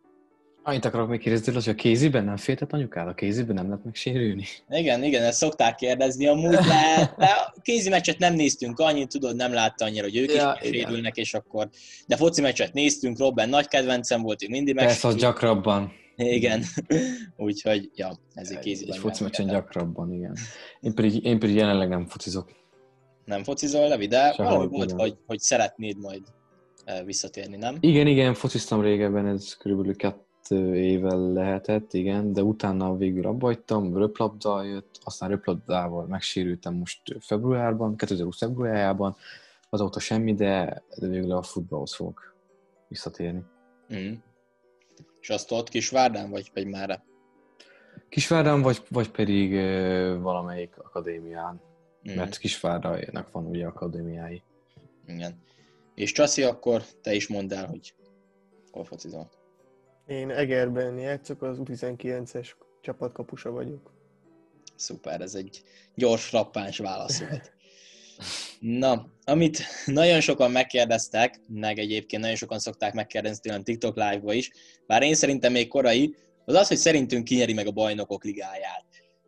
Annyit 0.62 0.84
akarok 0.84 1.08
még 1.08 1.20
kérdezni, 1.20 1.52
hogy 1.52 1.68
a 1.68 1.74
kéziben 1.74 2.24
nem 2.24 2.36
féltett 2.36 2.72
anyukád? 2.72 3.08
A 3.08 3.14
kéziben 3.14 3.54
nem 3.54 3.68
lehet 3.68 3.84
megsérülni? 3.84 4.44
Igen, 4.68 5.02
igen, 5.02 5.22
ezt 5.22 5.38
szokták 5.38 5.74
kérdezni 5.74 6.26
amúgy, 6.26 6.54
de, 6.54 7.14
de 7.18 7.24
a 7.24 7.54
kézi 7.62 7.88
meccset 7.88 8.18
nem 8.18 8.34
néztünk 8.34 8.78
annyit, 8.78 9.08
tudod, 9.08 9.36
nem 9.36 9.52
látta 9.52 9.84
annyira, 9.84 10.02
hogy 10.02 10.16
ők 10.16 10.32
ja, 10.32 10.58
is 10.62 10.68
sérülnek, 10.68 11.16
és 11.16 11.34
akkor... 11.34 11.68
De 12.06 12.16
foci 12.16 12.40
meccset 12.40 12.72
néztünk, 12.72 13.18
Robben 13.18 13.48
nagy 13.48 13.68
kedvencem 13.68 14.22
volt, 14.22 14.42
én 14.42 14.50
mindig 14.50 14.74
meg. 14.74 14.84
Persze, 14.84 15.08
az 15.08 15.14
gyakrabban. 15.14 15.92
Igen, 16.16 16.62
úgyhogy, 17.36 17.90
ja, 17.94 18.10
kéziben. 18.60 18.94
Egy 18.94 19.00
foci 19.00 19.22
meccsen 19.22 19.46
gyakrabban, 19.46 20.12
igen. 20.12 20.36
Én 20.80 20.94
pedig, 20.94 21.24
én 21.24 21.38
pedig 21.38 21.54
jelenleg 21.54 21.88
nem 21.88 22.06
focizok. 22.06 22.50
Nem 23.24 23.42
focizol, 23.42 23.88
Levi, 23.88 24.06
de 24.06 24.34
valahogy 24.36 24.68
volt, 24.68 24.92
hogy, 24.92 25.16
hogy 25.26 25.38
szeretnéd 25.38 25.98
majd 25.98 26.22
eh, 26.84 27.04
visszatérni, 27.04 27.56
nem? 27.56 27.76
Igen, 27.80 28.06
igen, 28.06 28.34
fociztam 28.34 28.80
régebben, 28.80 29.26
ez 29.26 29.56
körülbelül 29.56 29.94
évvel 30.74 31.32
lehetett, 31.32 31.92
igen, 31.92 32.32
de 32.32 32.42
utána 32.42 32.96
végül 32.96 33.26
abba 33.26 33.46
hagytam, 33.46 33.96
röplabda 33.96 34.62
jött, 34.62 34.98
aztán 35.04 35.28
röplabdával 35.28 36.06
megsérültem 36.06 36.74
most 36.74 37.00
februárban, 37.20 37.96
2020 37.96 38.38
februárjában, 38.38 39.16
azóta 39.70 40.00
semmi, 40.00 40.34
de, 40.34 40.82
de 40.98 41.06
végül 41.06 41.32
a 41.32 41.42
futballhoz 41.42 41.94
fogok 41.94 42.34
visszatérni. 42.88 43.42
Mm. 43.94 44.12
És 45.26 45.32
azt 45.32 45.50
ott 45.52 45.68
Kisvárdán, 45.68 46.30
vagy, 46.30 46.50
vagy 46.54 46.66
már? 46.66 47.02
Kisvárdán, 48.08 48.62
vagy, 48.62 48.82
vagy 48.88 49.10
pedig 49.10 49.52
valamelyik 50.20 50.78
akadémián, 50.78 51.60
mm. 52.10 52.14
mert 52.14 52.38
Kisvárdának 52.38 53.30
van 53.30 53.46
ugye 53.46 53.66
akadémiái. 53.66 54.42
Igen. 55.06 55.42
És 55.94 56.12
Csaszi, 56.12 56.42
akkor 56.42 56.82
te 57.02 57.14
is 57.14 57.28
mondd 57.28 57.54
el, 57.54 57.66
hogy 57.66 57.94
hol 58.70 58.84
focizol. 58.84 59.30
Én 60.06 60.30
Egerben 60.30 60.98
játszok, 60.98 61.42
az 61.42 61.58
U19-es 61.64 62.50
csapatkapusa 62.80 63.50
vagyok. 63.50 63.92
Szuper, 64.76 65.20
ez 65.20 65.34
egy 65.34 65.62
gyors, 65.94 66.28
frappáns 66.28 66.78
válasz 66.78 67.20
volt. 67.20 67.52
Na, 68.60 69.10
amit 69.24 69.62
nagyon 69.86 70.20
sokan 70.20 70.50
megkérdeztek, 70.50 71.40
meg 71.48 71.78
egyébként 71.78 72.22
nagyon 72.22 72.36
sokan 72.36 72.58
szokták 72.58 72.92
megkérdezni 72.92 73.40
tőlem 73.40 73.62
TikTok 73.62 73.96
live-ba 73.96 74.32
is, 74.32 74.50
bár 74.86 75.02
én 75.02 75.14
szerintem 75.14 75.52
még 75.52 75.68
korai, 75.68 76.14
az 76.44 76.54
az, 76.54 76.68
hogy 76.68 76.76
szerintünk 76.76 77.24
kinyeri 77.24 77.52
meg 77.52 77.66
a 77.66 77.70
bajnokok 77.70 78.24
ligáját. 78.24 78.84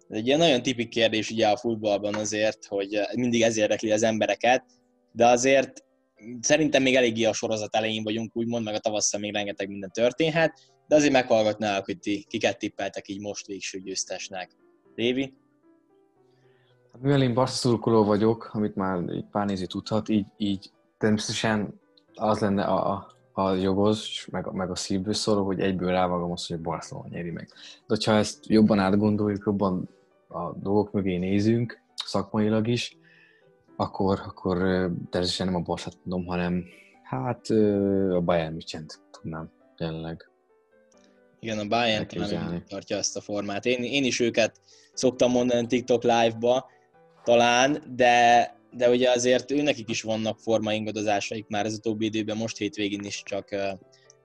Ez 0.09 0.19
egy 0.19 0.27
ilyen 0.27 0.39
nagyon 0.39 0.63
tipik 0.63 0.89
kérdés 0.89 1.31
ugye 1.31 1.49
a 1.49 1.57
futballban 1.57 2.15
azért, 2.15 2.65
hogy 2.65 3.01
mindig 3.15 3.43
ez 3.43 3.57
érdekli 3.57 3.91
az 3.91 4.03
embereket, 4.03 4.65
de 5.13 5.27
azért 5.27 5.85
szerintem 6.41 6.83
még 6.83 6.95
eléggé 6.95 7.25
a 7.25 7.33
sorozat 7.33 7.77
elején 7.77 8.03
vagyunk, 8.03 8.37
úgymond, 8.37 8.65
meg 8.65 8.75
a 8.75 8.79
tavasszal 8.79 9.21
még 9.21 9.33
rengeteg 9.33 9.69
minden 9.69 9.91
történhet, 9.93 10.53
de 10.87 10.97
azért 10.97 11.13
meghallgatnálak, 11.13 11.85
hogy 11.85 11.99
ti 11.99 12.25
kiket 12.29 12.59
tippeltek 12.59 13.09
így 13.09 13.21
most 13.21 13.47
végső 13.47 13.81
győztesnek. 13.81 14.51
Lévi? 14.95 15.35
Hát, 16.99 17.07
mivel 17.07 17.23
én 17.23 17.35
basszurkoló 17.35 18.05
vagyok, 18.05 18.51
amit 18.53 18.77
már 18.77 19.03
egy 19.09 19.25
pár 19.31 19.47
néző 19.47 19.67
tudhat, 19.67 20.09
így, 20.09 20.27
így 20.37 20.71
természetesen 20.99 21.81
az 22.15 22.39
lenne 22.39 22.65
a, 22.65 23.07
a, 23.33 23.55
jogos, 23.55 24.29
meg, 24.31 24.53
meg 24.53 24.71
a 24.71 24.75
szívből 24.75 25.13
szóló, 25.13 25.45
hogy 25.45 25.61
egyből 25.61 25.91
rávágom 25.91 26.33
azt, 26.33 26.49
hogy 26.49 26.57
a 26.57 26.61
Barcelona 26.61 27.09
nyeri 27.09 27.31
meg. 27.31 27.49
De 27.87 27.97
ha 28.05 28.13
ezt 28.13 28.47
jobban 28.47 28.79
átgondoljuk, 28.79 29.43
jobban 29.47 29.89
a 30.29 30.53
dolgok 30.53 30.93
mögé 30.93 31.17
nézünk, 31.17 31.81
szakmailag 32.05 32.69
is, 32.69 32.97
akkor, 33.77 34.21
akkor 34.27 34.57
természetesen 35.11 35.47
nem 35.47 35.55
a 35.55 35.61
Barszát 35.61 35.97
mondom, 36.03 36.29
hanem 36.29 36.65
hát 37.03 37.51
a 38.11 38.21
Bayern 38.21 38.53
München-t 38.53 39.01
tudnám 39.11 39.51
jelenleg. 39.77 40.31
Igen, 41.41 41.59
a 41.59 41.67
Bayern 41.67 42.65
tartja 42.69 42.97
ezt 42.97 43.17
a 43.17 43.21
formát. 43.21 43.65
Én, 43.65 43.83
én 43.83 44.05
is 44.05 44.21
őket 44.21 44.61
szoktam 44.93 45.31
mondani 45.31 45.67
TikTok 45.67 46.03
live-ba, 46.03 46.77
talán, 47.29 47.83
de, 47.97 48.47
de 48.73 48.91
ugye 48.91 49.11
azért 49.11 49.51
őnekik 49.51 49.91
is 49.91 50.03
vannak 50.03 50.39
formaingadozásaik 50.39 51.47
már 51.49 51.65
az 51.65 51.75
utóbbi 51.75 52.05
időben, 52.05 52.37
most 52.37 52.57
hétvégén 52.57 53.05
is 53.05 53.23
csak 53.25 53.49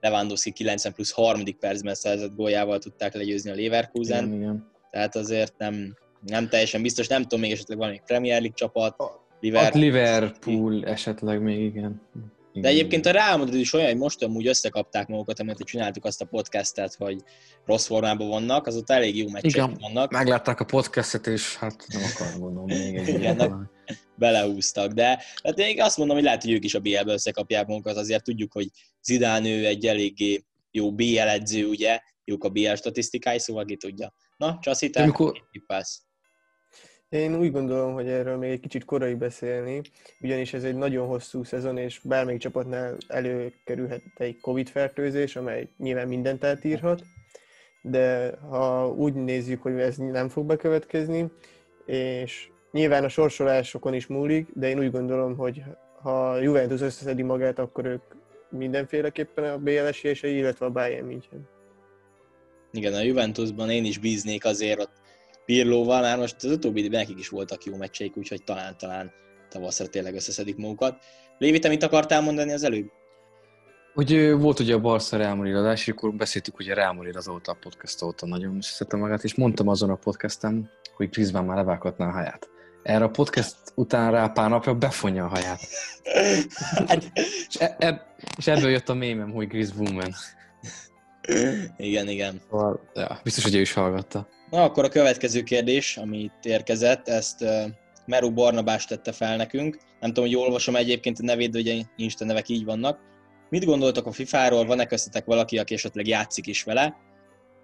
Lewandowski 0.00 0.50
90 0.50 0.92
plusz 0.92 1.12
harmadik 1.12 1.56
percben 1.56 1.94
szerzett 1.94 2.34
góljával 2.34 2.78
tudták 2.78 3.14
legyőzni 3.14 3.50
a 3.50 3.54
Leverkusen. 3.54 4.26
Igen, 4.26 4.36
igen. 4.36 4.70
Tehát 4.90 5.16
azért 5.16 5.54
nem, 5.58 5.96
nem 6.20 6.48
teljesen 6.48 6.82
biztos, 6.82 7.06
nem 7.06 7.22
tudom, 7.22 7.40
még 7.40 7.52
esetleg 7.52 7.78
valami 7.78 8.00
Premier 8.06 8.40
League 8.40 8.56
csapat. 8.56 8.96
Liverpool, 9.40 9.84
Liverpool 9.84 10.84
esetleg 10.84 11.42
még, 11.42 11.60
igen. 11.60 12.00
De 12.60 12.68
egyébként 12.68 13.06
a 13.06 13.10
Real 13.10 13.36
Madrid 13.36 13.60
is 13.60 13.72
olyan, 13.72 13.86
hogy 13.86 13.96
most 13.96 14.22
amúgy 14.22 14.46
összekapták 14.46 15.08
magukat, 15.08 15.40
amit 15.40 15.58
csináltuk 15.58 16.04
azt 16.04 16.20
a 16.20 16.24
podcastet, 16.24 16.94
hogy 16.94 17.22
rossz 17.64 17.86
formában 17.86 18.28
vannak, 18.28 18.66
azóta 18.66 18.94
elég 18.94 19.16
jó 19.16 19.28
meccsek 19.28 19.50
Igen, 19.50 19.76
vannak. 19.80 20.10
meglátták 20.10 20.60
a 20.60 20.64
podcastet, 20.64 21.26
és 21.26 21.56
hát 21.56 21.84
nem 21.88 22.02
akar 22.14 22.40
gondolni 22.40 22.78
még 22.78 22.96
egy 22.96 23.08
Igen, 23.08 23.70
belehúztak, 24.16 24.92
de 24.92 25.22
hát 25.42 25.58
én 25.58 25.80
azt 25.82 25.96
mondom, 25.96 26.16
hogy 26.16 26.24
lehet, 26.24 26.42
hogy 26.42 26.52
ők 26.52 26.64
is 26.64 26.74
a 26.74 26.80
BL-be 26.80 27.12
összekapják 27.12 27.66
magukat, 27.66 27.96
azért 27.96 28.24
tudjuk, 28.24 28.52
hogy 28.52 28.68
Zidane 29.02 29.48
ő 29.48 29.66
egy 29.66 29.86
eléggé 29.86 30.44
jó 30.70 30.92
BL 30.92 31.18
edző, 31.18 31.66
ugye, 31.66 32.00
jók 32.24 32.44
a 32.44 32.48
BL 32.48 32.74
statisztikái, 32.74 33.38
szóval 33.38 33.64
ki 33.64 33.76
tudja. 33.76 34.14
Na, 34.36 34.58
Csaszi, 34.60 34.90
te 34.90 35.02
amikor... 35.02 35.48
Én 37.14 37.38
úgy 37.38 37.52
gondolom, 37.52 37.92
hogy 37.92 38.08
erről 38.08 38.36
még 38.36 38.50
egy 38.50 38.60
kicsit 38.60 38.84
korai 38.84 39.14
beszélni, 39.14 39.80
ugyanis 40.20 40.52
ez 40.52 40.64
egy 40.64 40.74
nagyon 40.74 41.06
hosszú 41.06 41.44
szezon, 41.44 41.76
és 41.76 42.00
bármelyik 42.02 42.40
csapatnál 42.40 42.96
előkerülhet 43.06 44.02
egy 44.16 44.40
Covid-fertőzés, 44.40 45.36
amely 45.36 45.68
nyilván 45.78 46.08
mindent 46.08 46.44
eltírhat, 46.44 47.02
de 47.82 48.36
ha 48.48 48.88
úgy 48.88 49.14
nézzük, 49.14 49.62
hogy 49.62 49.80
ez 49.80 49.96
nem 49.96 50.28
fog 50.28 50.46
bekövetkezni, 50.46 51.30
és 51.86 52.48
nyilván 52.72 53.04
a 53.04 53.08
sorsolásokon 53.08 53.94
is 53.94 54.06
múlik, 54.06 54.48
de 54.54 54.68
én 54.68 54.78
úgy 54.78 54.90
gondolom, 54.90 55.36
hogy 55.36 55.62
ha 56.02 56.40
Juventus 56.40 56.80
összeszedi 56.80 57.22
magát, 57.22 57.58
akkor 57.58 57.84
ők 57.84 58.02
mindenféleképpen 58.50 59.44
a 59.44 59.58
BL 59.58 59.70
esélyesei, 59.70 60.36
illetve 60.36 60.66
a 60.66 60.70
Bayern 60.70 61.06
München. 61.06 61.48
Igen, 62.72 62.94
a 62.94 63.02
Juventusban 63.02 63.70
én 63.70 63.84
is 63.84 63.98
bíznék 63.98 64.44
azért, 64.44 65.02
Pirlóval, 65.44 66.00
már 66.00 66.18
most 66.18 66.36
az 66.36 66.50
utóbbi 66.50 66.78
időben 66.80 67.00
nekik 67.00 67.18
is 67.18 67.28
voltak 67.28 67.64
jó 67.64 67.76
meccseik, 67.76 68.16
úgyhogy 68.16 68.44
talán-talán 68.44 69.12
tavaszra 69.48 69.86
tényleg 69.86 70.14
összeszedik 70.14 70.56
magukat. 70.56 70.96
Lévi, 71.38 71.58
te 71.58 71.68
mit 71.68 71.82
akartál 71.82 72.22
mondani 72.22 72.52
az 72.52 72.62
előbb? 72.62 72.90
Hogy 73.94 74.30
volt 74.30 74.60
ugye 74.60 74.74
a 74.74 74.80
Barca 74.80 75.16
Real 75.16 75.56
adás, 75.56 75.80
és 75.80 75.88
akkor 75.88 76.14
beszéltük 76.14 76.58
ugye 76.58 76.74
Real 76.74 76.92
Madrid 76.92 77.16
azóta 77.16 77.52
a 77.52 77.56
podcast 77.60 78.02
óta 78.02 78.26
nagyon 78.26 78.56
összeszedte 78.56 78.96
magát, 78.96 79.24
és 79.24 79.34
mondtam 79.34 79.68
azon 79.68 79.90
a 79.90 79.94
podcastem, 79.94 80.70
hogy 80.96 81.08
Griezmann 81.08 81.46
már 81.46 81.56
levághatná 81.56 82.08
a 82.08 82.10
haját. 82.10 82.48
Erre 82.82 83.04
a 83.04 83.10
podcast 83.10 83.56
után 83.74 84.10
rá 84.10 84.28
pár 84.28 84.50
napja 84.50 84.74
befonja 84.74 85.24
a 85.24 85.28
haját. 85.28 85.60
és, 87.48 87.56
e- 87.58 87.76
e- 87.78 88.14
és 88.36 88.46
ebből 88.46 88.70
jött 88.70 88.88
a 88.88 88.94
mémem, 88.94 89.30
hogy 89.30 89.46
Griez 89.46 89.72
Woman. 89.76 90.14
igen, 91.76 92.08
igen. 92.08 92.40
Szóval, 92.50 92.90
ja, 92.94 93.20
biztos, 93.22 93.44
hogy 93.44 93.54
ő 93.54 93.60
is 93.60 93.72
hallgatta. 93.72 94.28
Na, 94.54 94.62
akkor 94.62 94.84
a 94.84 94.88
következő 94.88 95.42
kérdés, 95.42 95.96
ami 95.96 96.18
itt 96.18 96.44
érkezett, 96.44 97.08
ezt 97.08 97.44
Meru 98.06 98.32
Barnabás 98.32 98.84
tette 98.84 99.12
fel 99.12 99.36
nekünk. 99.36 99.78
Nem 100.00 100.12
tudom, 100.12 100.24
hogy 100.24 100.36
olvasom 100.36 100.76
egyébként 100.76 101.18
a 101.18 101.24
nevét, 101.24 101.50
de 101.50 101.58
ugye 101.58 101.82
Insta 101.96 102.24
nevek 102.24 102.48
így 102.48 102.64
vannak. 102.64 102.98
Mit 103.50 103.64
gondoltok 103.64 104.06
a 104.06 104.12
FIFA-ról? 104.12 104.66
Van-e 104.66 104.86
köztetek 104.86 105.24
valaki, 105.24 105.58
aki 105.58 105.74
esetleg 105.74 106.06
játszik 106.06 106.46
is 106.46 106.62
vele? 106.62 106.96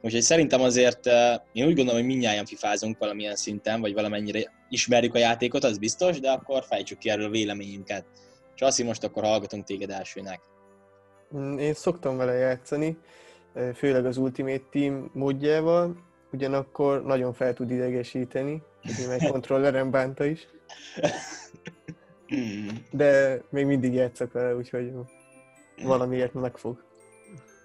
Úgyhogy 0.02 0.20
szerintem 0.20 0.60
azért 0.60 1.06
én 1.52 1.66
úgy 1.66 1.74
gondolom, 1.74 2.00
hogy 2.00 2.08
mindnyáján 2.08 2.46
fifázunk 2.46 2.98
valamilyen 2.98 3.36
szinten, 3.36 3.80
vagy 3.80 3.94
valamennyire 3.94 4.52
ismerjük 4.68 5.14
a 5.14 5.18
játékot, 5.18 5.64
az 5.64 5.78
biztos, 5.78 6.20
de 6.20 6.30
akkor 6.30 6.64
fejtsük 6.64 6.98
ki 6.98 7.10
erről 7.10 7.26
a 7.26 7.30
véleményünket. 7.30 8.04
És 8.54 8.60
azt 8.60 8.82
most 8.82 9.04
akkor 9.04 9.22
hallgatunk 9.22 9.64
téged 9.64 9.90
elsőnek. 9.90 10.40
Mm, 11.36 11.58
én 11.58 11.74
szoktam 11.74 12.16
vele 12.16 12.32
játszani, 12.32 12.98
főleg 13.74 14.06
az 14.06 14.16
Ultimate 14.16 14.62
Team 14.70 15.10
módjával, 15.14 16.08
ugyanakkor 16.32 17.04
nagyon 17.04 17.32
fel 17.32 17.54
tud 17.54 17.70
idegesíteni, 17.70 18.62
hogy 18.82 19.08
meg 19.08 19.20
kontrolleren 19.30 19.90
bánta 19.90 20.24
is. 20.24 20.48
De 22.90 23.40
még 23.50 23.66
mindig 23.66 23.94
játszok 23.94 24.32
vele, 24.32 24.56
úgyhogy 24.56 24.92
valamiért 25.82 26.34
megfog. 26.34 26.84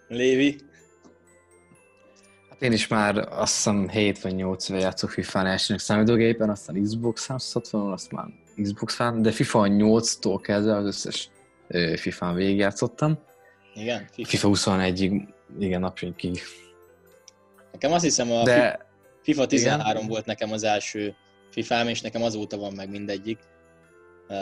Lévi? 0.08 0.60
Hát 2.50 2.62
én 2.62 2.72
is 2.72 2.88
már 2.88 3.18
azt 3.18 3.56
hiszem 3.56 3.90
7 3.90 4.22
vagy 4.22 4.36
8 4.36 4.70
éve 4.70 4.80
játszok 4.80 5.10
FIFA-n 5.10 5.46
elsőnek 5.46 5.82
számítógépen, 5.82 6.50
aztán 6.50 6.82
Xbox 6.82 7.28
360 7.28 7.92
azt 7.92 8.12
már 8.12 8.26
Xbox 8.62 8.96
fan, 8.96 9.22
de 9.22 9.32
FIFA 9.32 9.66
8-tól 9.68 10.40
kezdve 10.42 10.76
az 10.76 10.86
összes 10.86 11.30
FIFA-n 11.96 12.36
végigjátszottam. 12.36 13.18
Igen? 13.74 14.08
FIFA, 14.12 14.30
FIFA 14.30 14.50
21-ig, 14.52 15.28
igen, 15.60 15.80
napjainkig 15.80 16.42
Nekem 17.76 17.92
azt 17.92 18.04
hiszem 18.04 18.32
a 18.32 18.44
De... 18.44 18.80
FIFA 19.22 19.46
13 19.46 19.96
igen. 19.96 20.08
volt 20.08 20.26
nekem 20.26 20.52
az 20.52 20.64
első 20.64 21.16
FIFA-m, 21.52 21.88
és 21.88 22.02
nekem 22.02 22.24
azóta 22.24 22.58
van 22.58 22.74
meg 22.74 22.90
mindegyik. 22.90 23.40
Uh, 24.28 24.38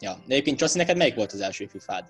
ja. 0.00 0.12
De 0.26 0.32
egyébként 0.32 0.58
Csassi, 0.58 0.78
neked 0.78 0.96
melyik 0.96 1.14
volt 1.14 1.32
az 1.32 1.40
első 1.40 1.66
FIFA-d? 1.66 2.04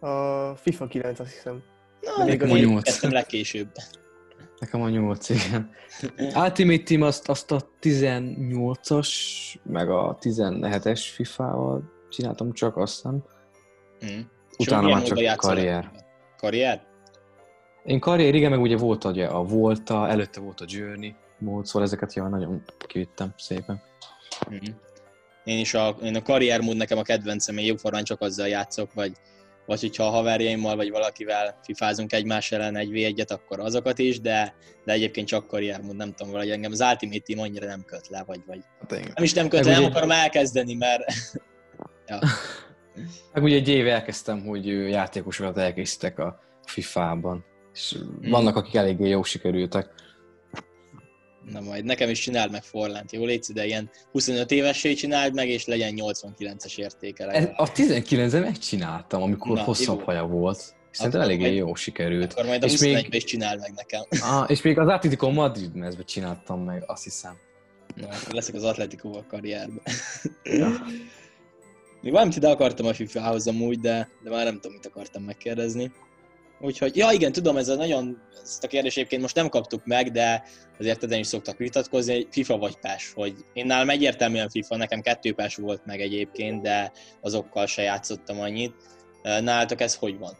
A 0.00 0.56
FIFA 0.56 0.86
9, 0.86 1.20
azt 1.20 1.32
hiszem. 1.32 1.62
Na, 2.00 2.24
nekem 2.24 2.50
a 2.50 2.56
8. 2.56 3.02
legkésőbb. 3.02 3.68
Nekem 4.60 4.82
a 4.82 4.88
8, 4.88 5.28
igen. 5.28 5.70
Ultimate 6.34 6.82
Team 6.82 7.02
azt, 7.02 7.28
azt 7.28 7.50
a 7.50 7.70
18-as, 7.80 9.08
meg 9.62 9.90
a 9.90 10.18
17-es 10.20 11.06
FIFA-val 11.14 11.82
csináltam 12.08 12.52
csak, 12.52 12.76
azt 12.76 12.94
hiszem. 12.94 13.24
Mm. 14.04 14.20
Utána 14.58 14.88
már 14.88 15.02
csak 15.02 15.36
karrier. 15.36 15.90
Karrier? 16.36 16.87
Én 17.88 18.00
karrier, 18.00 18.34
igen, 18.34 18.50
meg 18.50 18.60
ugye 18.60 18.76
volt 18.76 19.04
ugye 19.04 19.26
a 19.26 19.42
Volta, 19.42 20.08
előtte 20.08 20.40
volt 20.40 20.60
a 20.60 20.64
Journey 20.68 21.14
mód, 21.38 21.66
szóval 21.66 21.82
ezeket 21.82 22.14
jól 22.14 22.28
nagyon 22.28 22.62
kivittem 22.86 23.34
szépen. 23.36 23.82
Mm-hmm. 24.50 24.72
Én 25.44 25.58
is 25.58 25.74
a, 25.74 25.96
én 26.02 26.16
a 26.16 26.22
karriermód 26.22 26.76
nekem 26.76 26.98
a 26.98 27.02
kedvencem, 27.02 27.56
én 27.56 27.64
jóformán 27.64 28.04
csak 28.04 28.20
azzal 28.20 28.48
játszok, 28.48 28.92
vagy, 28.92 29.12
vagy 29.66 29.80
hogyha 29.80 30.04
a 30.04 30.10
haverjaimmal, 30.10 30.76
vagy 30.76 30.90
valakivel 30.90 31.58
fifázunk 31.62 32.12
egymás 32.12 32.52
ellen 32.52 32.76
egy 32.76 32.90
v 32.90 32.94
1 32.94 33.24
akkor 33.26 33.60
azokat 33.60 33.98
is, 33.98 34.20
de, 34.20 34.54
de 34.84 34.92
egyébként 34.92 35.26
csak 35.26 35.46
karriermód, 35.46 35.96
nem 35.96 36.12
tudom, 36.12 36.32
valahogy 36.32 36.52
engem 36.52 36.72
az 36.72 36.80
Ultimate 36.80 37.22
Team 37.24 37.40
annyira 37.40 37.66
nem 37.66 37.84
köt 37.86 38.08
le, 38.08 38.22
vagy, 38.26 38.40
vagy 38.46 38.60
hát 38.80 38.90
nem 38.90 39.24
is 39.24 39.32
nem 39.32 39.48
köt 39.48 39.64
le, 39.64 39.70
nem 39.70 39.82
ugye... 39.82 39.90
akarom 39.90 40.10
elkezdeni, 40.10 40.74
mert 40.74 41.02
ja. 42.06 42.18
Meg 43.32 43.42
ugye 43.42 43.56
egy 43.56 43.68
éve 43.68 43.92
elkezdtem, 43.92 44.40
hogy 44.44 44.66
játékosokat 44.66 45.58
elkészítek 45.58 46.18
a 46.18 46.40
FIFA-ban 46.64 47.44
és 47.78 47.92
hmm. 47.92 48.30
vannak, 48.30 48.56
akik 48.56 48.74
eléggé 48.74 49.08
jó 49.08 49.22
sikerültek. 49.22 49.90
Na 51.44 51.60
majd 51.60 51.84
nekem 51.84 52.08
is 52.08 52.20
csináld 52.20 52.50
meg 52.50 52.62
Forlánt, 52.62 53.12
jó 53.12 53.24
légy, 53.24 53.46
de 53.52 53.66
ilyen 53.66 53.90
25 54.12 54.50
évessé 54.50 54.94
csináld 54.94 55.34
meg, 55.34 55.48
és 55.48 55.66
legyen 55.66 55.94
89-es 55.96 56.78
értéke. 56.78 57.26
Ez, 57.26 57.48
a 57.56 57.72
19-en 57.72 58.40
megcsináltam, 58.40 59.22
amikor 59.22 59.56
Na, 59.56 59.62
hosszabb 59.62 59.98
jó. 59.98 60.04
haja 60.04 60.26
volt. 60.26 60.76
Szerintem 60.90 61.20
eléggé 61.20 61.42
majd, 61.42 61.56
jó 61.56 61.74
sikerült. 61.74 62.32
Akkor 62.32 62.44
majd 62.44 62.62
a 62.62 62.66
és 62.66 62.80
még, 62.80 63.14
is 63.14 63.24
csináld 63.24 63.60
meg 63.60 63.72
nekem. 63.74 64.02
Ah, 64.20 64.50
és 64.50 64.62
még 64.62 64.78
az 64.78 64.88
Atletico 64.88 65.30
Madrid 65.30 65.74
mezbe 65.74 66.02
csináltam 66.02 66.64
meg, 66.64 66.84
azt 66.86 67.04
hiszem. 67.04 67.36
Na, 67.94 68.06
akkor 68.06 68.32
leszek 68.32 68.54
az 68.54 68.64
Atletico 68.64 69.08
a 69.16 69.24
karrierben. 69.28 69.82
Ja. 70.42 70.68
Még 72.02 72.12
valamit 72.12 72.36
ide 72.36 72.48
akartam 72.48 72.86
a 72.86 72.94
FIFA-hoz 72.94 73.46
amúgy, 73.46 73.80
de, 73.80 74.08
de 74.22 74.30
már 74.30 74.44
nem 74.44 74.54
tudom, 74.54 74.72
mit 74.72 74.86
akartam 74.86 75.22
megkérdezni. 75.22 75.92
Úgyhogy, 76.60 76.96
ja 76.96 77.10
igen, 77.10 77.32
tudom, 77.32 77.56
ez 77.56 77.68
a 77.68 77.74
nagyon, 77.74 78.22
ezt 78.42 78.64
a 78.64 78.68
kérdést 78.68 78.96
egyébként 78.96 79.22
most 79.22 79.34
nem 79.34 79.48
kaptuk 79.48 79.84
meg, 79.84 80.10
de 80.10 80.42
azért 80.78 81.04
ezen 81.04 81.18
is 81.18 81.26
szoktak 81.26 81.56
vitatkozni, 81.56 82.26
FIFA 82.30 82.56
vagy 82.56 82.78
PES, 82.78 83.12
hogy 83.14 83.34
én 83.52 83.66
nálam 83.66 83.90
egyértelműen 83.90 84.48
FIFA, 84.48 84.76
nekem 84.76 85.00
kettő 85.00 85.34
PES 85.34 85.56
volt 85.56 85.86
meg 85.86 86.00
egyébként, 86.00 86.62
de 86.62 86.92
azokkal 87.20 87.66
se 87.66 87.82
játszottam 87.82 88.40
annyit. 88.40 88.74
Nálatok 89.22 89.80
ez 89.80 89.94
hogy 89.94 90.18
van? 90.18 90.32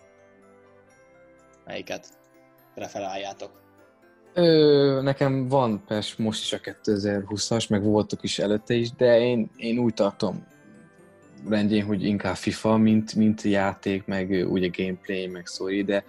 Melyiket 1.65 2.07
preferáljátok? 2.75 3.51
Ö, 4.35 5.01
nekem 5.03 5.49
van 5.49 5.85
PES 5.87 6.17
most 6.17 6.43
is 6.43 6.53
a 6.53 6.59
2020-as, 6.59 7.69
meg 7.69 7.83
voltak 7.83 8.23
is 8.23 8.39
előtte 8.39 8.75
is, 8.75 8.93
de 8.93 9.19
én, 9.21 9.51
én 9.57 9.79
úgy 9.79 9.95
tartom 9.95 10.47
rendjén, 11.49 11.85
hogy 11.85 12.05
inkább 12.05 12.37
FIFA, 12.37 12.77
mint, 12.77 13.15
mint 13.15 13.43
játék, 13.43 14.05
meg 14.05 14.47
ugye 14.51 14.71
gameplay, 14.73 15.27
meg 15.27 15.47
story, 15.47 15.85
de 15.85 16.05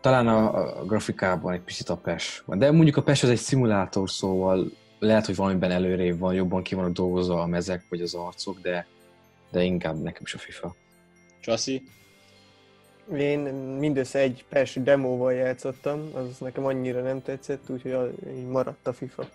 talán 0.00 0.28
a, 0.28 0.80
a 0.80 0.84
grafikában 0.84 1.52
egy 1.52 1.60
picit 1.60 1.88
a 1.88 1.96
PES 1.96 2.42
van. 2.46 2.58
De 2.58 2.70
mondjuk 2.70 2.96
a 2.96 3.02
PES 3.02 3.22
az 3.22 3.28
egy 3.28 3.38
szimulátor, 3.38 4.10
szóval 4.10 4.70
lehet, 4.98 5.26
hogy 5.26 5.36
valamiben 5.36 5.70
előrébb 5.70 6.18
van, 6.18 6.34
jobban 6.34 6.62
ki 6.62 6.74
vannak 6.74 6.92
dolgozva 6.92 7.40
a 7.40 7.46
mezek, 7.46 7.84
vagy 7.88 8.00
az 8.00 8.14
arcok, 8.14 8.60
de, 8.60 8.86
de 9.50 9.62
inkább 9.62 10.02
nekem 10.02 10.22
is 10.24 10.34
a 10.34 10.38
FIFA. 10.38 10.74
Csaszi? 11.40 11.82
Én 13.16 13.38
mindössze 13.78 14.18
egy 14.18 14.44
PES 14.48 14.74
demóval 14.82 15.32
játszottam, 15.32 16.10
az 16.14 16.38
nekem 16.38 16.64
annyira 16.64 17.02
nem 17.02 17.22
tetszett, 17.22 17.70
úgyhogy 17.70 18.14
maradt 18.48 18.86
a 18.86 18.92
FIFA. 18.92 19.28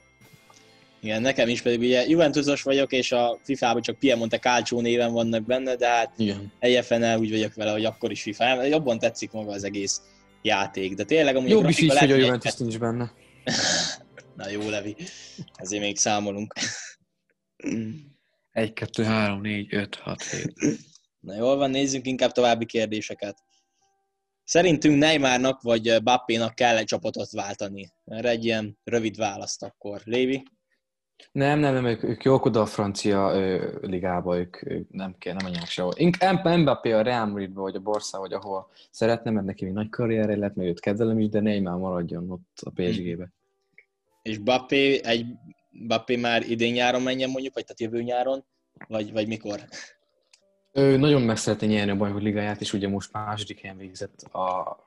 Igen, 1.07 1.21
nekem 1.21 1.47
is 1.47 1.61
pedig 1.61 1.79
ugye 1.79 2.07
Juventusos 2.07 2.61
vagyok, 2.61 2.91
és 2.91 3.11
a 3.11 3.39
FIFA-ban 3.43 3.81
csak 3.81 3.99
Piemonte 3.99 4.37
Calcio 4.37 4.81
néven 4.81 5.11
vannak 5.11 5.45
benne, 5.45 5.75
de 5.75 5.87
hát 5.87 6.13
Igen. 6.17 6.51
úgy 7.19 7.29
vagyok 7.29 7.53
vele, 7.53 7.71
hogy 7.71 7.85
akkor 7.85 8.11
is 8.11 8.21
FIFA. 8.21 8.63
Jobban 8.63 8.99
tetszik 8.99 9.31
maga 9.31 9.51
az 9.51 9.63
egész 9.63 10.01
játék, 10.41 10.93
de 10.93 11.03
tényleg 11.03 11.35
amúgy 11.35 11.49
Jobb 11.49 11.69
is 11.69 11.79
így, 11.79 11.97
hogy 11.97 12.11
a 12.11 12.15
Juventus 12.15 12.55
nincs 12.55 12.77
benne. 12.77 13.13
Na 14.37 14.49
jó, 14.49 14.69
Levi, 14.69 14.95
ezért 15.55 15.81
még 15.81 15.97
számolunk. 15.97 16.53
1, 18.51 18.73
2, 18.73 19.03
3, 19.03 19.41
4, 19.41 19.73
5, 19.73 19.95
6, 19.95 20.23
7. 20.23 20.53
Na 21.19 21.35
jól 21.35 21.55
van, 21.55 21.69
nézzünk 21.69 22.05
inkább 22.07 22.31
további 22.31 22.65
kérdéseket. 22.65 23.37
Szerintünk 24.43 24.97
Neymarnak 24.97 25.61
vagy 25.61 26.03
Bappénak 26.03 26.55
kell 26.55 26.77
egy 26.77 26.85
csapatot 26.85 27.31
váltani? 27.31 27.91
Erre 28.05 28.29
egy 28.29 28.45
ilyen 28.45 28.77
rövid 28.83 29.17
választ 29.17 29.63
akkor. 29.63 30.01
Lévi? 30.03 30.43
Nem, 31.31 31.59
nem, 31.59 31.73
nem, 31.73 31.85
ők, 31.85 32.03
ők 32.03 32.23
jók 32.23 32.45
oda 32.45 32.61
a 32.61 32.65
francia 32.65 33.31
ö, 33.33 33.77
ligába, 33.81 34.37
ők, 34.37 34.69
ők 34.69 34.91
nem 34.91 35.15
kell, 35.17 35.33
nem 35.33 35.45
anyák 35.45 35.67
sehol. 35.67 35.93
Inkább 35.95 36.57
Mbappé 36.57 36.91
a 36.91 37.01
Real 37.01 37.25
Madridba, 37.25 37.61
vagy 37.61 37.75
a 37.75 37.79
Barca, 37.79 38.19
vagy 38.19 38.33
ahol 38.33 38.69
szeretne, 38.91 39.31
mert 39.31 39.45
neki 39.45 39.65
még 39.65 39.73
nagy 39.73 39.89
karrierje 39.89 40.35
lett, 40.35 40.55
meg 40.55 40.67
őt 40.67 40.79
kedvelem 40.79 41.19
is, 41.19 41.29
de 41.29 41.39
Neymar 41.39 41.77
maradjon 41.77 42.31
ott 42.31 42.59
a 42.63 42.69
PSG-be. 42.69 43.31
És 44.21 44.37
Bappé, 44.37 45.03
egy 45.03 45.25
Bappé 45.87 46.15
már 46.15 46.49
idén 46.49 46.73
nyáron 46.73 47.01
menjen 47.01 47.29
mondjuk, 47.29 47.53
vagy 47.53 47.65
tehát 47.65 47.93
jövő 47.93 48.03
nyáron, 48.03 48.43
vagy, 48.87 49.11
vagy 49.11 49.27
mikor? 49.27 49.59
Ő 50.73 50.97
nagyon 50.97 51.21
meg 51.21 51.37
szeretné 51.37 51.67
nyerni 51.67 51.91
a 51.91 51.95
bajnok 51.95 52.21
ligáját, 52.21 52.61
és 52.61 52.73
ugye 52.73 52.87
most 52.87 53.11
második 53.11 53.59
helyen 53.59 53.77
végzett 53.77 54.21
a, 54.21 54.77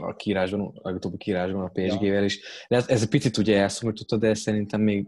a 0.00 0.16
kiírásban, 0.16 0.60
a 0.60 0.80
legutóbbi 0.82 1.16
kiírásban 1.16 1.62
a 1.62 1.70
PSG-vel 1.72 2.24
is. 2.24 2.40
De 2.68 2.76
ez, 2.76 2.88
ez 2.88 3.02
egy 3.02 3.08
picit 3.08 3.36
ugye 3.36 3.60
elszomorította, 3.60 4.16
de 4.16 4.34
szerintem 4.34 4.80
még 4.80 5.06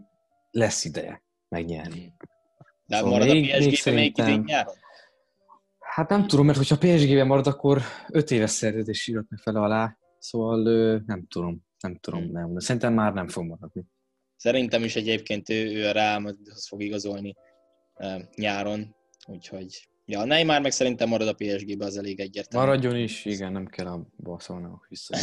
lesz 0.51 0.85
ideje 0.85 1.23
megnyerni. 1.49 2.13
De 2.85 2.95
Szóval 2.97 3.11
marad 3.11 3.27
még- 3.27 3.43
a 3.43 3.47
PSG-ben 3.57 3.63
még 3.67 3.75
szerintem- 3.77 4.27
idén 4.27 4.43
nyáron? 4.45 4.73
Hát 5.79 6.09
nem 6.09 6.27
tudom, 6.27 6.45
mert 6.45 6.57
hogyha 6.57 6.77
PSG-ben 6.77 7.27
marad, 7.27 7.47
akkor 7.47 7.81
öt 8.07 8.31
éves 8.31 8.49
szerződés 8.49 9.07
írott 9.07 9.29
meg 9.29 9.39
fele 9.39 9.59
alá, 9.59 9.97
szóval 10.19 10.57
nem 11.05 11.25
tudom, 11.27 11.65
nem 11.79 11.95
tudom, 11.95 12.21
Hmm. 12.23 12.31
nem. 12.31 12.59
Szerintem 12.59 12.93
már 12.93 13.13
nem 13.13 13.27
fog 13.27 13.45
maradni. 13.45 13.85
Szerintem 14.35 14.83
is 14.83 14.95
egyébként 14.95 15.49
ő, 15.49 15.71
ő 15.75 15.87
a 15.87 15.91
Real 15.91 16.19
Madridhoz 16.19 16.67
fog 16.67 16.81
igazolni 16.83 17.35
nyáron, 18.35 18.95
úgyhogy 19.27 19.89
ja, 20.05 20.23
Neymar 20.25 20.61
meg 20.61 20.71
szerintem 20.71 21.09
marad 21.09 21.27
a 21.27 21.33
PSG-be, 21.33 21.85
az 21.85 21.97
elég 21.97 22.19
egyértelmű. 22.19 22.65
Maradjon 22.67 22.95
is, 22.95 23.25
igen, 23.25 23.51
nem 23.51 23.65
kell 23.67 23.87
a 23.87 24.05
Barcelonának 24.17 24.85
vissza. 24.89 25.15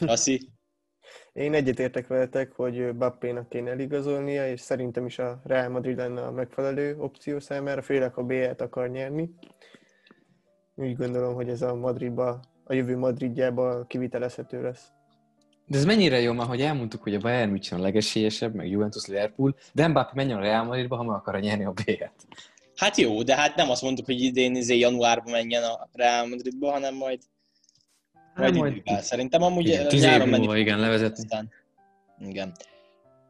Rassi? 0.00 0.40
Én 1.32 1.54
egyetértek 1.54 2.06
veletek, 2.06 2.52
hogy 2.52 2.96
Bappénak 2.96 3.48
kéne 3.48 3.70
eligazolnia, 3.70 4.48
és 4.48 4.60
szerintem 4.60 5.06
is 5.06 5.18
a 5.18 5.40
Real 5.44 5.68
Madrid 5.68 5.96
lenne 5.96 6.22
a 6.22 6.30
megfelelő 6.30 6.96
opció 6.98 7.40
számára, 7.40 7.82
főleg 7.82 8.14
ha 8.14 8.22
BL-t 8.22 8.60
akar 8.60 8.88
nyerni. 8.88 9.30
Úgy 10.74 10.96
gondolom, 10.96 11.34
hogy 11.34 11.48
ez 11.48 11.62
a 11.62 11.74
Madridba, 11.74 12.40
a 12.64 12.74
jövő 12.74 12.96
Madridjába 12.96 13.84
kivitelezhető 13.86 14.62
lesz. 14.62 14.88
De 15.66 15.78
ez 15.78 15.84
mennyire 15.84 16.20
jó, 16.20 16.32
mert 16.32 16.48
hogy 16.48 16.60
elmondtuk, 16.60 17.02
hogy 17.02 17.14
a 17.14 17.18
Bayern 17.18 17.50
München 17.50 17.78
a 17.78 17.82
legesélyesebb, 17.82 18.54
meg 18.54 18.68
Juventus, 18.70 19.06
Liverpool, 19.06 19.54
de 19.72 19.88
Mbappé 19.88 20.12
menjen 20.14 20.38
a 20.38 20.40
Real 20.40 20.64
Madridba, 20.64 20.96
ha 20.96 21.02
meg 21.02 21.16
akarja 21.16 21.40
nyerni 21.40 21.64
a 21.64 21.72
B-et. 21.72 22.26
Hát 22.76 22.96
jó, 22.96 23.22
de 23.22 23.36
hát 23.36 23.56
nem 23.56 23.70
azt 23.70 23.82
mondtuk, 23.82 24.06
hogy 24.06 24.20
idén 24.20 24.54
izé 24.54 24.78
januárban 24.78 25.32
menjen 25.32 25.62
a 25.62 25.88
Real 25.92 26.26
Madridba, 26.26 26.70
hanem 26.70 26.94
majd, 26.94 27.20
majd, 28.34 28.54
majd- 28.56 28.76
idővel. 28.76 29.02
Szerintem 29.02 29.42
amúgy 29.42 29.66
Igen, 29.66 29.78
igen, 29.78 29.88
tíz 29.88 30.02
év 30.02 30.24
múlva, 30.24 30.56
igen, 30.56 30.78
levezetni. 30.78 31.22
Aztán, 31.22 31.50
igen. 32.18 32.52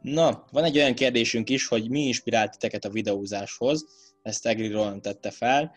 Na, 0.00 0.44
van 0.52 0.64
egy 0.64 0.76
olyan 0.76 0.94
kérdésünk 0.94 1.50
is, 1.50 1.66
hogy 1.66 1.90
mi 1.90 2.00
inspirált 2.00 2.50
titeket 2.50 2.84
a 2.84 2.90
videózáshoz, 2.90 3.84
ezt 4.22 4.46
Egri 4.46 4.68
Roland 4.68 5.02
tette 5.02 5.30
fel. 5.30 5.74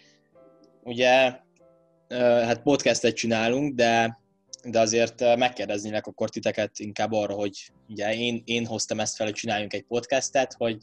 Ugye, 0.83 1.39
hát 2.19 2.62
podcastet 2.62 3.15
csinálunk, 3.15 3.75
de, 3.75 4.19
de 4.63 4.79
azért 4.79 5.38
megkérdeznélek 5.38 6.07
akkor 6.07 6.29
titeket 6.29 6.79
inkább 6.79 7.12
arra, 7.12 7.33
hogy 7.33 7.71
ugye 7.89 8.15
én, 8.15 8.41
én 8.45 8.65
hoztam 8.65 8.99
ezt 8.99 9.15
fel, 9.15 9.25
hogy 9.25 9.36
csináljunk 9.36 9.73
egy 9.73 9.83
podcastet, 9.83 10.53
hogy 10.53 10.77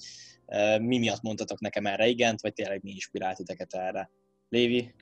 mi 0.80 0.98
miatt 0.98 1.22
mondtatok 1.22 1.60
nekem 1.60 1.86
erre 1.86 2.06
igent, 2.06 2.40
vagy 2.40 2.52
tényleg 2.52 2.82
mi 2.82 2.90
inspirált 2.90 3.36
titeket 3.36 3.74
erre. 3.74 4.10
Lévi? 4.48 4.94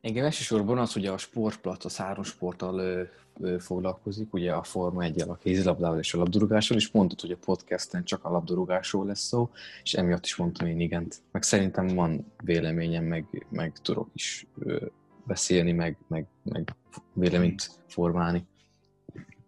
Engem 0.00 0.24
elsősorban 0.24 0.78
az, 0.78 0.92
hogy 0.92 1.06
a 1.06 1.18
sportplat 1.18 1.84
a 1.84 1.88
három 1.96 2.22
sporttal 2.22 2.78
ö, 2.78 3.02
ö, 3.40 3.58
foglalkozik, 3.58 4.34
ugye 4.34 4.52
a 4.52 4.62
Forma 4.62 5.02
1 5.02 5.20
a 5.20 5.36
kézilabdával 5.36 5.98
és 5.98 6.14
a 6.14 6.18
labdarúgással, 6.18 6.76
és 6.76 6.90
mondtad, 6.90 7.20
hogy 7.20 7.30
a 7.30 7.36
podcasten 7.44 8.04
csak 8.04 8.24
a 8.24 8.30
labdarúgásról 8.30 9.06
lesz 9.06 9.26
szó, 9.26 9.50
és 9.82 9.94
emiatt 9.94 10.24
is 10.24 10.36
mondtam 10.36 10.66
én 10.66 10.80
igent. 10.80 11.22
Meg 11.32 11.42
szerintem 11.42 11.86
van 11.86 12.32
véleményem, 12.44 13.04
meg, 13.04 13.46
meg 13.50 13.72
tudok 13.82 14.08
is 14.14 14.46
ö, 14.58 14.86
beszélni, 15.26 15.72
meg, 15.72 15.96
meg, 16.08 16.26
meg 16.42 16.74
véleményt 17.12 17.70
formálni. 17.86 18.44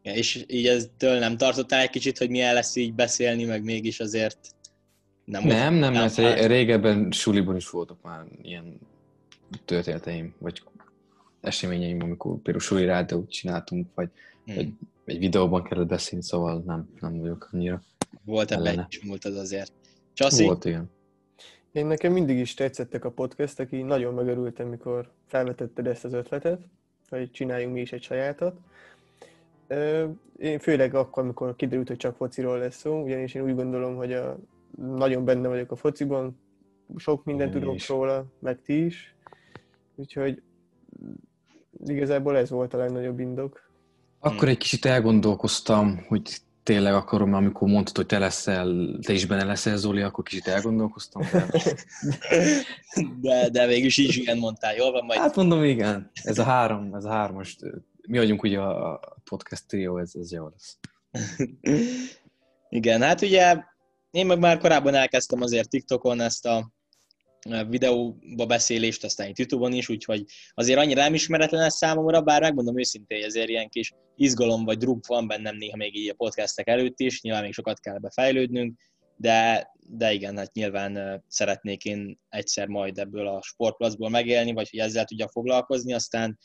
Ja, 0.03 0.15
és 0.15 0.45
így 0.47 0.67
eztől 0.67 1.19
nem 1.19 1.37
tartottál 1.37 1.81
egy 1.81 1.91
kicsit, 1.91 2.19
hogy 2.19 2.31
milyen 2.31 2.55
lesz 2.55 2.77
így 2.77 2.95
beszélni, 2.95 3.45
meg 3.45 3.63
mégis 3.63 4.01
azért 4.01 4.39
nem 5.25 5.45
Nem, 5.45 5.75
nem, 5.75 5.93
mert 5.93 6.17
ré- 6.17 6.47
régebben 6.47 7.11
suliban 7.11 7.57
is 7.57 7.71
voltak 7.71 8.03
már 8.03 8.25
ilyen 8.43 8.81
történeteim, 9.65 10.35
vagy 10.39 10.63
eseményeim, 11.41 12.03
amikor 12.03 12.37
például 12.37 12.65
suli 12.65 12.85
rádiót 12.85 13.31
csináltunk, 13.31 13.89
vagy 13.95 14.11
Hmm. 14.45 14.59
egy, 14.59 14.73
egy 15.05 15.19
videóban 15.19 15.63
kellett 15.63 15.87
beszélni, 15.87 16.25
szóval 16.25 16.63
nem, 16.67 16.89
nem 17.01 17.19
vagyok 17.19 17.49
annyira. 17.53 17.83
Volt 18.25 18.51
ebben 18.51 18.79
egy 18.91 19.01
az 19.21 19.37
azért. 19.37 19.73
Csaszi? 20.13 20.45
Volt 20.45 20.65
ilyen. 20.65 20.91
Én 21.73 21.87
nekem 21.87 22.13
mindig 22.13 22.39
is 22.39 22.55
tetszettek 22.55 23.05
a 23.05 23.11
podcastek, 23.11 23.73
így 23.73 23.85
nagyon 23.85 24.15
megörültem, 24.15 24.69
mikor 24.69 25.11
felvetetted 25.27 25.87
ezt 25.87 26.05
az 26.05 26.13
ötletet, 26.13 26.61
hogy 27.09 27.31
csináljunk 27.31 27.75
mi 27.75 27.81
is 27.81 27.93
egy 27.93 28.03
sajátot. 28.03 28.57
Én 30.39 30.59
főleg 30.59 30.95
akkor, 30.95 31.23
amikor 31.23 31.57
kiderült, 31.57 31.89
hogy 31.89 31.97
csak 31.97 32.17
fociról 32.17 32.59
lesz 32.59 32.77
szó, 32.77 33.03
ugyanis 33.03 33.35
én 33.35 33.43
úgy 33.43 33.55
gondolom, 33.55 33.97
hogy 33.97 34.13
a, 34.13 34.39
nagyon 34.77 35.25
benne 35.25 35.49
vagyok 35.49 35.71
a 35.71 35.77
fociban, 35.77 36.39
sok 36.97 37.25
mindent 37.25 37.55
Én 37.55 37.61
tudok 37.61 37.75
is. 37.75 37.89
róla, 37.89 38.25
meg 38.39 38.63
ti 38.63 38.85
is, 38.85 39.15
úgyhogy 40.01 40.43
igazából 41.85 42.37
ez 42.37 42.51
volt 42.51 42.75
a 42.75 42.79
legnagyobb 42.79 43.19
indok. 43.19 43.71
Akkor 44.19 44.49
egy 44.49 44.59
kicsit 44.59 44.85
elgondolkoztam, 44.85 46.05
hogy 46.09 46.41
tényleg 46.63 46.95
akarom, 46.95 47.35
amikor 47.35 47.69
mondtad, 47.69 47.97
hogy 47.97 48.07
te 48.07 48.19
leszel, 48.19 48.99
te 49.03 49.13
is 49.13 49.27
benne 49.27 49.45
leszel, 49.45 49.77
Zoli, 49.77 50.03
akkor 50.03 50.25
kicsit 50.25 50.47
elgondolkoztam. 50.47 51.23
De... 51.33 51.47
De, 53.21 53.49
de 53.49 53.67
végül 53.67 53.87
is 53.87 53.99
így 53.99 54.17
igen 54.17 54.39
mondtál. 54.39 54.75
Jól 54.75 54.93
van, 54.93 55.05
majd 55.05 55.21
Hát 55.21 55.37
mondom, 55.37 55.65
igen, 55.65 56.11
ez 56.23 56.39
a 56.39 56.43
három, 56.43 56.95
ez 56.95 57.05
a 57.05 57.11
hármas, 57.11 57.57
mi 58.07 58.19
vagyunk 58.19 58.43
ugye 58.43 58.61
a 58.61 59.01
podcast 59.25 59.67
trio, 59.67 59.97
ez, 59.97 60.11
ez 60.15 60.33
jó 60.33 60.49
lesz. 60.49 60.79
Igen, 62.69 63.03
hát 63.03 63.23
ugye 63.23 63.57
én 64.11 64.27
meg 64.27 64.39
már 64.39 64.59
korábban 64.59 64.95
elkezdtem 64.95 65.43
azért 65.43 65.69
TikTokon 65.69 66.21
ezt 66.21 66.47
a 66.47 66.71
videóba 67.69 68.47
beszélést, 68.47 69.05
aztán 69.05 69.29
itt 69.29 69.39
Youtube-on 69.39 69.73
is, 69.73 69.89
úgyhogy 69.89 70.25
azért 70.55 70.79
annyira 70.79 71.03
nem 71.03 71.15
ismeretlen 71.15 71.63
ez 71.63 71.75
számomra, 71.75 72.21
bár 72.21 72.41
megmondom 72.41 72.79
őszintén, 72.79 73.19
hogy 73.19 73.27
azért 73.27 73.49
ilyen 73.49 73.69
kis 73.69 73.93
izgalom 74.17 74.65
vagy 74.65 74.79
druk 74.79 75.07
van 75.07 75.27
bennem 75.27 75.57
néha 75.57 75.77
még 75.77 75.97
így 75.97 76.09
a 76.09 76.15
podcastek 76.15 76.69
előtt 76.69 77.01
is, 77.01 77.23
nyilván 77.23 77.43
még 77.43 77.53
sokat 77.53 77.81
kell 77.81 77.99
befejlődnünk, 77.99 78.79
de, 79.17 79.71
de 79.79 80.13
igen, 80.13 80.37
hát 80.37 80.53
nyilván 80.53 81.25
szeretnék 81.29 81.85
én 81.85 82.19
egyszer 82.29 82.67
majd 82.67 82.99
ebből 82.99 83.27
a 83.27 83.43
sportplacból 83.43 84.09
megélni, 84.09 84.53
vagy 84.53 84.71
hogy 84.71 84.81
ezzel 84.81 85.05
tudjak 85.05 85.31
foglalkozni, 85.31 85.93
aztán 85.93 86.39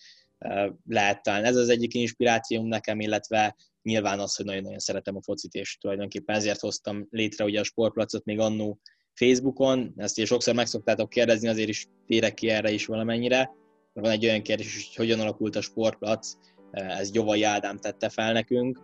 lehet 0.88 1.24
talán 1.24 1.44
ez 1.44 1.56
az 1.56 1.70
egyik 1.70 1.94
inspirációm 1.94 2.68
nekem, 2.68 3.00
illetve 3.00 3.56
nyilván 3.82 4.20
az, 4.20 4.36
hogy 4.36 4.46
nagyon-nagyon 4.46 4.80
szeretem 4.80 5.16
a 5.16 5.22
focit, 5.22 5.54
és 5.54 5.78
tulajdonképpen 5.78 6.36
ezért 6.36 6.60
hoztam 6.60 7.08
létre 7.10 7.46
ugye 7.46 7.60
a 7.60 7.64
sportplacot 7.64 8.26
még 8.26 8.40
annó 8.40 8.80
Facebookon, 9.16 9.94
ezt 9.98 10.18
ugye 10.18 10.28
sokszor 10.28 10.54
meg 10.54 10.66
szoktátok 10.66 11.10
kérdezni, 11.10 11.48
azért 11.48 11.70
is 11.70 11.88
térek 12.08 12.34
ki 12.34 12.50
erre 12.50 12.72
is 12.72 12.86
valamennyire, 12.86 13.52
van 13.94 14.12
egy 14.12 14.26
olyan 14.26 14.42
kérdés, 14.42 14.74
hogy 14.74 14.96
hogyan 14.96 15.20
alakult 15.20 15.56
a 15.56 15.62
sportplac, 15.62 16.38
ez 16.72 17.12
Gyovai 17.12 17.44
Ádám 17.44 17.78
tette 17.78 18.10
fel 18.10 18.34
nekünk. 18.34 18.80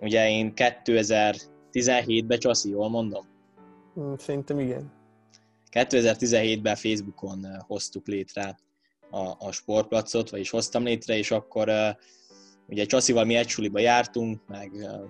Ugye 0.00 0.30
én 0.30 0.52
2017-ben, 0.54 2.38
Csaszi, 2.38 2.70
jól 2.70 2.88
mondom? 2.88 3.26
Mm, 4.00 4.14
Szerintem 4.16 4.58
igen. 4.58 4.92
2017-ben 5.70 6.76
Facebookon 6.76 7.46
eh, 7.46 7.58
hoztuk 7.66 8.06
létre 8.06 8.58
a, 9.10 9.46
a 9.46 9.52
sportplacot, 9.52 10.30
vagyis 10.30 10.50
hoztam 10.50 10.84
létre, 10.84 11.16
és 11.16 11.30
akkor 11.30 11.68
eh, 11.68 11.94
ugye 12.66 12.84
Csaszival 12.84 13.24
mi 13.24 13.34
egy 13.34 13.48
suliba 13.48 13.78
jártunk, 13.78 14.40
meg 14.46 14.76
eh, 14.76 15.00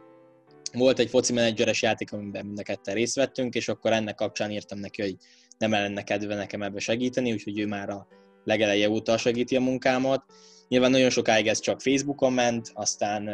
volt 0.73 0.99
egy 0.99 1.09
foci 1.09 1.33
menedzseres 1.33 1.83
játék, 1.83 2.13
amiben 2.13 2.47
mind 2.47 2.59
a 2.59 2.63
ketten 2.63 2.95
részt 2.95 3.15
vettünk, 3.15 3.55
és 3.55 3.69
akkor 3.69 3.93
ennek 3.93 4.15
kapcsán 4.15 4.51
írtam 4.51 4.79
neki, 4.79 5.03
hogy 5.03 5.17
nem 5.59 5.71
lenne 5.71 6.03
kedve 6.03 6.35
nekem 6.35 6.63
ebbe 6.63 6.79
segíteni, 6.79 7.33
úgyhogy 7.33 7.59
ő 7.59 7.67
már 7.67 7.89
a 7.91 8.07
legeleje 8.45 8.91
óta 8.91 9.17
segíti 9.17 9.57
a 9.57 9.61
munkámat. 9.61 10.25
Nyilván 10.69 10.91
nagyon 10.91 11.11
sokáig 11.11 11.47
ez 11.47 11.61
csak 11.61 11.81
Facebookon 11.81 12.33
ment, 12.33 12.71
aztán 12.75 13.29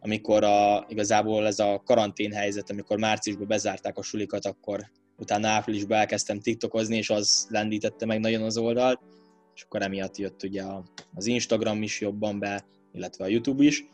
amikor 0.00 0.44
a, 0.44 0.86
igazából 0.88 1.46
ez 1.46 1.58
a 1.58 1.82
karantén 1.84 2.32
helyzet, 2.32 2.70
amikor 2.70 2.98
márciusban 2.98 3.46
bezárták 3.46 3.98
a 3.98 4.02
sulikat, 4.02 4.46
akkor 4.46 4.90
utána 5.16 5.48
áprilisban 5.48 5.98
elkezdtem 5.98 6.40
TikTokozni, 6.40 6.96
és 6.96 7.10
az 7.10 7.46
lendítette 7.48 8.06
meg 8.06 8.20
nagyon 8.20 8.42
az 8.42 8.56
oldalt, 8.56 9.00
és 9.54 9.62
akkor 9.62 9.82
emiatt 9.82 10.16
jött 10.16 10.42
ugye 10.42 10.62
az 11.14 11.26
Instagram 11.26 11.82
is 11.82 12.00
jobban 12.00 12.38
be, 12.38 12.64
illetve 12.92 13.24
a 13.24 13.28
YouTube 13.28 13.64
is. 13.64 13.84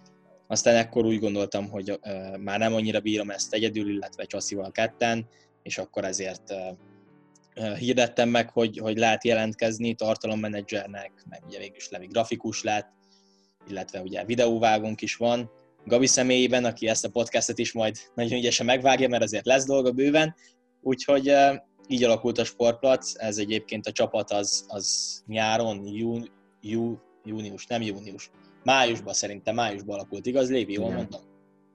Aztán 0.51 0.77
ekkor 0.77 1.05
úgy 1.05 1.19
gondoltam, 1.19 1.71
hogy 1.71 2.01
már 2.39 2.59
nem 2.59 2.75
annyira 2.75 3.01
bírom 3.01 3.31
ezt 3.31 3.55
egyedül, 3.55 3.91
illetve 3.91 4.25
Csasszival 4.25 4.71
ketten, 4.71 5.29
és 5.63 5.79
akkor 5.79 6.05
ezért 6.05 6.55
hirdettem 7.79 8.29
meg, 8.29 8.51
hogy, 8.51 8.79
hogy 8.79 8.97
lehet 8.97 9.25
jelentkezni 9.25 9.95
tartalommenedzsernek, 9.95 11.13
meg 11.29 11.43
ugye 11.47 11.59
végülis 11.59 11.89
Levi 11.89 12.07
grafikus 12.07 12.63
lett, 12.63 12.91
illetve 13.69 14.01
ugye 14.01 14.25
videóvágónk 14.25 15.01
is 15.01 15.17
van, 15.17 15.51
Gabi 15.85 16.07
személyében, 16.07 16.65
aki 16.65 16.89
ezt 16.89 17.05
a 17.05 17.11
podcastet 17.11 17.59
is 17.59 17.73
majd 17.73 17.97
nagyon 18.15 18.39
ügyesen 18.39 18.67
megvágja, 18.67 19.09
mert 19.09 19.23
azért 19.23 19.47
lesz 19.47 19.67
dolga 19.67 19.93
bőven, 19.93 20.35
Úgyhogy 20.81 21.33
így 21.87 22.05
alakult 22.05 22.39
a 22.39 22.45
sportplac, 22.45 23.13
ez 23.17 23.39
egyébként 23.39 23.87
a 23.87 23.93
csapat 23.93 24.31
az, 24.31 24.65
az 24.69 25.19
nyáron, 25.27 25.87
jú, 25.87 26.23
jú, 26.61 26.99
június, 27.25 27.67
nem 27.67 27.83
június, 27.83 28.31
májusban 28.69 29.15
szerintem, 29.15 29.55
májusban 29.55 29.95
alakult, 29.95 30.27
igaz 30.27 30.51
Lévi, 30.51 30.73
jól 30.73 30.85
Igen. 30.85 30.97
mondom? 30.97 31.21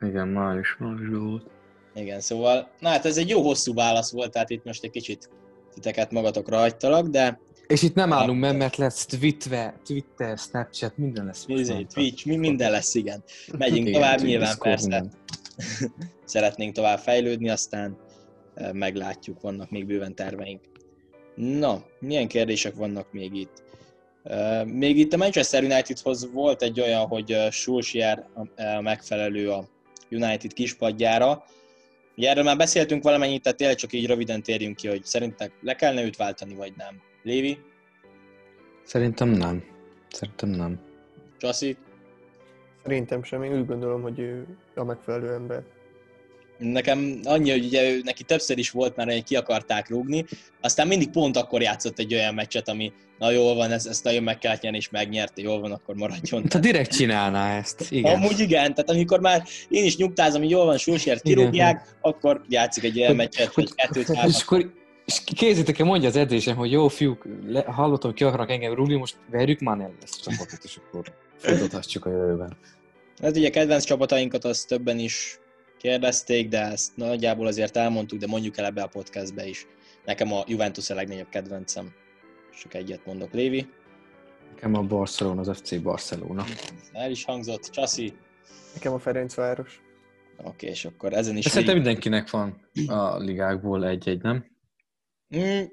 Igen, 0.10 0.28
május, 0.28 0.76
májusban 0.80 1.30
volt. 1.30 1.50
Igen, 1.96 2.20
szóval, 2.20 2.70
na 2.80 2.90
hát 2.90 3.06
ez 3.06 3.18
egy 3.18 3.30
jó 3.30 3.42
hosszú 3.42 3.74
válasz 3.74 4.12
volt, 4.12 4.32
tehát 4.32 4.50
itt 4.50 4.64
most 4.64 4.84
egy 4.84 4.90
kicsit 4.90 5.30
titeket 5.74 6.12
magatokra 6.12 6.58
hagytalak, 6.58 7.08
de 7.08 7.40
És 7.68 7.82
itt 7.82 7.96
nem 7.96 8.14
állunk 8.14 8.40
meg, 8.40 8.58
mert 8.58 8.76
lesz 8.76 9.06
Twitter, 9.06 9.74
Twitter, 9.86 10.38
Snapchat, 10.38 10.98
minden 10.98 11.26
lesz. 11.26 11.46
már. 11.46 11.86
Twitch, 11.94 12.26
mi 12.28 12.36
minden 12.36 12.72
lesz, 12.72 12.96
igen. 12.96 13.24
Megyünk 13.58 13.88
Igen, 13.88 14.02
tovább, 14.02 14.22
nyilván 14.22 14.48
Discord, 14.48 14.70
persze 14.70 14.88
minden. 14.90 15.12
szeretnénk 16.26 16.74
tovább 16.74 17.00
fejlődni, 17.00 17.50
aztán 17.50 17.98
eh, 18.54 18.74
meglátjuk, 18.74 19.42
vannak 19.42 19.70
még 19.70 19.86
bőven 19.86 20.16
terveink. 20.16 20.62
Na, 21.36 21.84
milyen 22.00 22.28
kérdések 22.28 22.76
vannak 22.76 23.12
még 23.12 23.34
itt? 23.34 23.64
Még 24.66 24.98
itt 24.98 25.14
a 25.14 25.18
Manchester 25.18 25.64
Unitedhoz 25.64 26.32
volt 26.32 26.62
egy 26.62 26.80
olyan, 26.80 27.06
hogy 27.06 27.38
Solskjaer 27.52 28.28
megfelelő 28.82 29.50
a 29.52 29.68
United 30.10 30.54
kispadjára. 30.54 31.44
Ugye 32.18 32.30
erről 32.30 32.44
már 32.44 32.58
beszéltünk 32.58 33.04
valamennyit, 33.04 33.42
tehát 33.42 33.58
tényleg 33.58 33.78
csak 33.78 33.94
így 33.94 34.08
röviden 34.08 34.44
térjünk 34.44 34.76
ki, 34.76 34.88
hogy 34.88 35.04
szerintek 35.04 35.52
le 35.62 35.76
kellene 35.76 36.04
őt 36.04 36.16
váltani, 36.16 36.54
vagy 36.54 36.74
nem. 36.78 37.02
Lévi, 37.24 37.58
Szerintem 38.84 39.30
nem. 39.30 39.64
Szerintem 40.10 40.50
nem. 40.50 40.80
Csaszi, 41.38 41.78
Szerintem 42.84 43.24
sem, 43.24 43.44
én 43.44 43.60
úgy 43.60 43.66
gondolom, 43.66 44.02
hogy 44.02 44.20
ő 44.20 44.58
a 44.76 44.84
megfelelő 44.84 45.34
ember. 45.34 45.64
Nekem 46.58 47.20
annyi, 47.24 47.52
hogy 47.52 47.66
ugye 47.66 47.92
ő, 47.92 48.02
neki 48.04 48.24
többször 48.24 48.58
is 48.58 48.70
volt 48.70 48.96
már, 48.96 49.08
hogy 49.08 49.24
ki 49.24 49.36
akarták 49.36 49.90
rúgni, 49.90 50.26
aztán 50.62 50.88
mindig 50.88 51.10
pont 51.10 51.38
akkor 51.38 51.62
játszott 51.62 52.00
egy 52.00 52.14
olyan 52.14 52.34
meccset, 52.34 52.70
ami 52.70 52.92
na 53.18 53.32
jól 53.32 53.56
van, 53.56 53.72
ezt, 53.72 53.88
ezt 53.88 54.04
nagyon 54.04 54.24
meg 54.24 54.38
kellett 54.38 54.62
nyerni, 54.62 54.78
és 54.78 54.90
megnyerte, 54.90 55.42
jól 55.42 55.60
van, 55.60 55.72
akkor 55.72 55.96
maradjon. 55.96 56.44
Ha 56.50 56.60
direkt 56.60 56.96
csinálná 56.96 57.58
ezt. 57.58 57.86
Igen. 57.90 58.16
Amúgy 58.16 58.40
igen, 58.40 58.74
tehát 58.74 58.90
amikor 58.90 59.20
már 59.20 59.44
én 59.70 59.86
is 59.86 59.98
nyugtázom, 59.98 60.42
hogy 60.42 60.50
jól 60.50 60.66
van, 60.66 60.78
Sulsért 60.78 61.26
Igen. 61.26 61.38
kirúgják, 61.38 61.96
akkor 62.02 62.42
játszik 62.48 62.84
egy 62.84 63.00
olyan 63.00 63.16
meccset, 63.16 63.54
hogy 63.54 63.76
kettőt 63.76 64.10
és 64.10 64.42
akkor 64.42 64.74
és 65.06 65.22
kézzétek 65.36 65.80
el, 65.80 65.86
mondja 65.86 66.08
az 66.08 66.16
edzésem, 66.16 66.56
hogy 66.56 66.72
jó 66.72 66.88
fiúk, 66.88 67.26
le, 67.48 67.62
hallottam, 67.62 68.10
hogy 68.10 68.20
ki 68.20 68.26
akarnak 68.26 68.50
engem 68.50 68.74
rúgni, 68.74 68.96
most 68.96 69.16
verjük 69.32 69.60
már 69.60 69.80
el 69.80 69.94
ezt 70.04 70.16
a 70.20 70.32
csapatot, 70.32 70.60
és 70.64 70.78
akkor 70.78 71.14
folytathatjuk 71.38 72.06
a 72.06 72.10
jövőben. 72.10 72.58
Hát 73.22 73.36
ugye 73.36 73.50
kedvenc 73.50 73.84
csapatainkat 73.84 74.46
azt 74.46 74.68
többen 74.68 75.00
is 75.00 75.40
kérdezték, 75.84 76.50
de 76.50 76.62
ezt 76.62 76.98
nagyjából 76.98 77.48
azért 77.48 77.78
elmondtuk, 77.78 78.20
de 78.20 78.28
mondjuk 78.28 78.58
el 78.58 78.66
ebbe 78.66 78.82
a 78.82 78.88
podcastbe 78.88 79.48
is. 79.48 79.68
Nekem 80.06 80.34
a 80.34 80.44
Juventus 80.48 80.90
a 80.90 80.96
legnagyobb 80.96 81.30
kedvencem. 81.30 81.94
Csak 82.62 82.74
egyet 82.74 83.06
mondok, 83.06 83.34
Lévi. 83.34 83.68
Nekem 84.50 84.74
a 84.76 84.82
Barcelona, 84.82 85.42
az 85.42 85.58
FC 85.58 85.82
Barcelona. 85.82 86.46
El 86.92 87.12
is 87.12 87.26
hangzott, 87.26 87.62
Csaszi. 87.62 88.14
Nekem 88.74 88.94
a 88.94 89.00
Ferencváros. 89.00 89.82
Oké, 90.44 90.68
és 90.68 90.86
akkor 90.86 91.14
ezen 91.14 91.38
is... 91.38 91.44
De 91.44 91.50
szerintem 91.50 91.76
mindenkinek 91.76 92.30
van 92.30 92.70
a 92.88 93.18
ligákból 93.18 93.88
egy-egy, 93.88 94.22
nem? 94.22 94.46
Mm, 95.38 95.64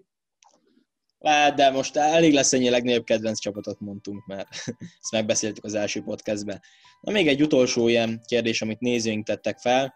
lehet, 1.21 1.55
de 1.55 1.71
most 1.71 1.97
elég 1.97 2.33
lesz 2.33 2.53
ennyi 2.53 2.71
legnagyobb 2.71 3.05
kedvenc 3.05 3.39
csapatot 3.39 3.81
mondtunk, 3.81 4.27
mert 4.27 4.49
ezt 5.01 5.13
megbeszéltük 5.13 5.65
az 5.65 5.75
első 5.75 6.03
podcastben. 6.03 6.61
Na 7.01 7.13
még 7.13 7.29
egy 7.29 7.43
utolsó 7.43 7.89
ilyen 7.89 8.21
kérdés, 8.27 8.63
amit 8.63 8.81
nézőink 8.81 9.27
tettek 9.27 9.59
fel. 9.59 9.95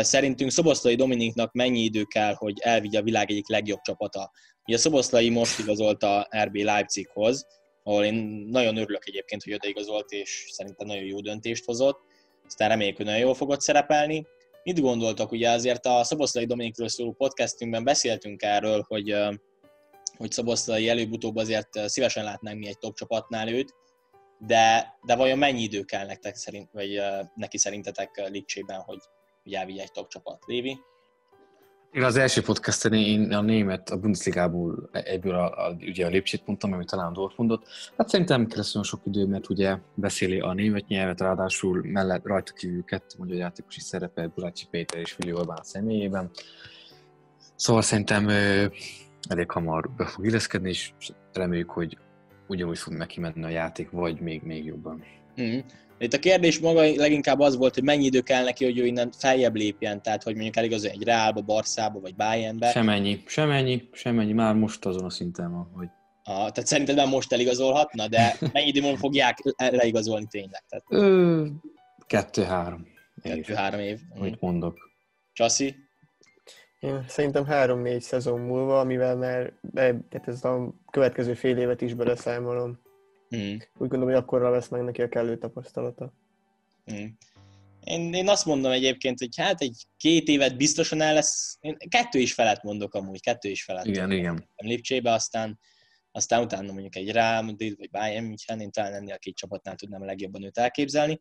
Szerintünk 0.00 0.50
Szoboszlai 0.50 0.94
Dominiknak 0.94 1.52
mennyi 1.52 1.80
idő 1.80 2.04
kell, 2.04 2.34
hogy 2.34 2.58
elvigye 2.60 2.98
a 2.98 3.02
világ 3.02 3.30
egyik 3.30 3.48
legjobb 3.48 3.80
csapata? 3.80 4.30
Ugye 4.66 4.76
Szoboszlai 4.76 5.28
most 5.28 5.58
igazolt 5.58 6.02
a 6.02 6.28
RB 6.44 6.54
Leipzighoz, 6.54 7.46
ahol 7.82 8.04
én 8.04 8.14
nagyon 8.50 8.76
örülök 8.76 9.06
egyébként, 9.06 9.42
hogy 9.42 9.52
odaigazolt, 9.52 10.10
és 10.10 10.46
szerintem 10.50 10.86
nagyon 10.86 11.04
jó 11.04 11.20
döntést 11.20 11.64
hozott. 11.64 12.00
Aztán 12.46 12.68
reméljük, 12.68 12.96
hogy 12.96 13.06
nagyon 13.06 13.20
jól 13.20 13.34
fogott 13.34 13.60
szerepelni. 13.60 14.26
Mit 14.62 14.80
gondoltak? 14.80 15.32
Ugye 15.32 15.50
azért 15.50 15.86
a 15.86 16.04
Szoboszlai 16.04 16.46
Dominikről 16.46 16.88
szóló 16.88 17.12
podcastünkben 17.12 17.84
beszéltünk 17.84 18.42
erről, 18.42 18.84
hogy, 18.88 19.14
hogy 20.16 20.30
Szoboszlai 20.30 20.88
előbb-utóbb 20.88 21.36
azért 21.36 21.76
ö, 21.76 21.86
szívesen 21.86 22.24
látnánk 22.24 22.58
mi 22.58 22.66
egy 22.66 22.78
top 22.78 22.94
csapatnál 22.94 23.48
őt, 23.48 23.74
de, 24.38 24.96
de 25.06 25.16
vajon 25.16 25.38
mennyi 25.38 25.62
idő 25.62 25.82
kell 25.82 26.06
nektek 26.06 26.34
szerint, 26.34 26.68
vagy 26.72 26.96
ö, 26.96 27.20
neki 27.34 27.58
szerintetek 27.58 28.16
ö, 28.16 28.28
Lipcsében, 28.28 28.80
hogy, 28.80 29.00
hogy 29.42 29.54
elvigye 29.54 29.82
egy 29.82 29.92
top 29.92 30.08
csapat? 30.08 30.42
Lévi? 30.46 30.78
Én 31.92 32.02
az 32.02 32.16
első 32.16 32.42
podcasten 32.42 32.92
én 32.92 33.32
a 33.32 33.40
német, 33.40 33.90
a 33.90 33.96
Bundesligából 33.96 34.88
egyből 34.92 35.34
a, 35.34 35.66
a, 35.66 35.76
ugye 35.80 36.06
a 36.06 36.08
Lipcsit 36.08 36.46
mondtam, 36.46 36.72
ami 36.72 36.84
talán 36.84 37.12
Dortmundot. 37.12 37.66
Hát 37.96 38.08
szerintem 38.08 38.40
nem 38.40 38.50
kell 38.50 38.82
sok 38.82 39.00
idő, 39.04 39.26
mert 39.26 39.48
ugye 39.48 39.78
beszéli 39.94 40.40
a 40.40 40.52
német 40.52 40.86
nyelvet, 40.86 41.20
ráadásul 41.20 41.82
mellett 41.84 42.26
rajta 42.26 42.52
kívül 42.52 42.84
kettő 42.84 43.14
magyar 43.18 43.36
játékos 43.36 43.76
is 43.76 43.82
szerepel, 43.82 44.32
Bulácsi 44.34 44.66
Péter 44.70 45.00
és 45.00 45.12
Fili 45.12 45.32
Orbán 45.32 45.62
személyében. 45.62 46.30
Szóval 47.54 47.82
szerintem 47.82 48.30
elég 49.28 49.50
hamar 49.50 49.90
be 49.90 50.06
fog 50.06 50.26
illeszkedni, 50.26 50.68
és 50.68 50.92
reméljük, 51.32 51.70
hogy 51.70 51.98
ugyanúgy 52.46 52.78
fog 52.78 52.92
neki 52.92 53.20
menni 53.20 53.44
a 53.44 53.48
játék, 53.48 53.90
vagy 53.90 54.20
még, 54.20 54.42
még 54.42 54.64
jobban. 54.64 55.04
Mm. 55.40 55.58
Itt 55.98 56.12
a 56.12 56.18
kérdés 56.18 56.58
maga 56.60 56.80
leginkább 56.80 57.40
az 57.40 57.56
volt, 57.56 57.74
hogy 57.74 57.82
mennyi 57.82 58.04
idő 58.04 58.20
kell 58.20 58.44
neki, 58.44 58.64
hogy 58.64 58.78
ő 58.78 58.86
innen 58.86 59.10
feljebb 59.12 59.54
lépjen, 59.54 60.02
tehát 60.02 60.22
hogy 60.22 60.34
mondjuk 60.34 60.56
eligazol 60.56 60.90
egy 60.90 61.02
Reálba, 61.02 61.40
Barszába 61.40 62.00
vagy 62.00 62.14
Bayernbe. 62.14 62.70
Semennyi, 62.70 63.22
semennyi, 63.26 63.88
semennyi, 63.92 64.32
már 64.32 64.54
most 64.54 64.84
azon 64.84 65.04
a 65.04 65.10
szinten 65.10 65.50
van, 65.52 65.70
hogy 65.74 65.88
Ah, 66.24 66.34
tehát 66.34 66.66
szerinted 66.66 66.96
már 66.96 67.08
most 67.08 67.32
eligazolhatna, 67.32 68.08
de 68.08 68.36
mennyi 68.52 68.66
idő 68.66 68.80
múlva 68.80 68.96
fogják 68.96 69.38
le- 69.42 69.70
leigazolni 69.70 70.26
tényleg? 70.30 70.62
Tehát 70.68 70.84
Ö, 70.88 71.46
kettő-három 72.06 72.86
kettő-három 73.22 73.80
év. 73.80 73.98
Mm. 74.16 74.20
amit 74.20 74.40
mondok. 74.40 74.90
Csaszi? 75.32 75.74
Én 76.82 77.04
szerintem 77.08 77.44
három-négy 77.44 78.00
szezon 78.00 78.40
múlva, 78.40 78.80
amivel 78.80 79.16
már 79.16 79.52
be, 79.60 79.98
tehát 80.08 80.28
ez 80.28 80.44
a 80.44 80.74
következő 80.90 81.34
fél 81.34 81.58
évet 81.58 81.80
is 81.80 81.94
beleszámolom. 81.94 82.80
Mm. 83.36 83.52
Úgy 83.52 83.88
gondolom, 83.88 84.08
hogy 84.08 84.14
akkorra 84.14 84.50
lesz 84.50 84.68
meg 84.68 84.82
neki 84.82 85.02
a 85.02 85.08
kellő 85.08 85.38
tapasztalata. 85.38 86.12
Mm. 86.92 87.04
Én, 87.84 88.12
én 88.14 88.28
azt 88.28 88.44
mondom 88.44 88.72
egyébként, 88.72 89.18
hogy 89.18 89.36
hát 89.36 89.60
egy 89.60 89.86
két 89.96 90.28
évet 90.28 90.56
biztosan 90.56 91.00
el 91.00 91.14
lesz, 91.14 91.56
én 91.60 91.76
kettő 91.88 92.18
is 92.18 92.34
felett 92.34 92.62
mondok 92.62 92.94
amúgy, 92.94 93.20
kettő 93.20 93.48
is 93.48 93.64
felett. 93.64 93.86
Igen, 93.86 94.10
igen. 94.10 94.48
Lipcsébe, 94.56 95.12
aztán, 95.12 95.58
aztán 96.12 96.42
utána 96.42 96.72
mondjuk 96.72 96.96
egy 96.96 97.10
Real 97.10 97.42
Madrid 97.42 97.76
vagy 97.78 97.90
Bayern 97.90 98.24
München, 98.24 98.60
én 98.60 98.70
talán 98.70 98.94
ennél 98.94 99.14
a 99.14 99.18
két 99.18 99.36
csapatnál 99.36 99.74
tudnám 99.74 100.02
a 100.02 100.04
legjobban 100.04 100.44
őt 100.44 100.58
elképzelni. 100.58 101.20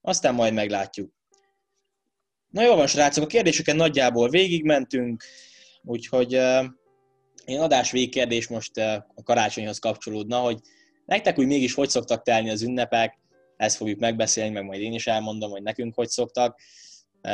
Aztán 0.00 0.34
majd 0.34 0.52
meglátjuk. 0.52 1.12
Na 2.50 2.62
jó 2.62 2.74
van, 2.74 2.86
srácok, 2.86 3.24
a 3.24 3.26
kérdéseken 3.26 3.76
nagyjából 3.76 4.28
végigmentünk, 4.28 5.24
úgyhogy 5.82 6.32
én 7.44 7.60
adás 7.60 7.90
végkérdés 7.90 8.48
most 8.48 8.78
a 9.14 9.22
karácsonyhoz 9.24 9.78
kapcsolódna, 9.78 10.38
hogy 10.38 10.60
Nektek 11.06 11.38
úgy 11.38 11.46
mégis 11.46 11.74
hogy 11.74 11.88
szoktak 11.88 12.22
telni 12.22 12.50
az 12.50 12.62
ünnepek, 12.62 13.18
ezt 13.56 13.76
fogjuk 13.76 13.98
megbeszélni, 13.98 14.50
meg 14.50 14.64
majd 14.64 14.80
én 14.80 14.92
is 14.92 15.06
elmondom, 15.06 15.50
hogy 15.50 15.62
nekünk 15.62 15.94
hogy 15.94 16.08
szoktak, 16.08 16.60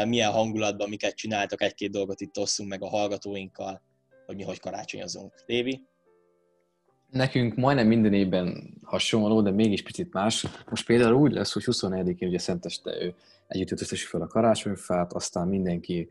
milyen 0.06 0.30
hangulatban, 0.30 0.88
miket 0.88 1.14
csináltok, 1.14 1.62
egy-két 1.62 1.90
dolgot 1.90 2.20
itt 2.20 2.38
osszunk 2.38 2.68
meg 2.68 2.82
a 2.82 2.88
hallgatóinkkal, 2.88 3.82
hogy 4.26 4.36
mi 4.36 4.42
hogy 4.42 4.60
karácsonyozunk. 4.60 5.34
Lévi? 5.46 5.82
Nekünk 7.12 7.54
majdnem 7.54 7.86
minden 7.86 8.12
évben 8.12 8.74
hasonló, 8.82 9.42
de 9.42 9.50
mégis 9.50 9.82
picit 9.82 10.12
más. 10.12 10.46
Most 10.70 10.86
például 10.86 11.14
úgy 11.14 11.32
lesz, 11.32 11.52
hogy 11.52 11.64
24-én 11.66 12.28
ugye 12.28 12.38
Szenteste 12.38 13.02
ő 13.02 13.14
együtt 13.46 13.70
ötöztessük 13.70 14.08
fel 14.08 14.20
a 14.20 14.26
karácsonyfát, 14.26 15.12
aztán 15.12 15.48
mindenki 15.48 16.10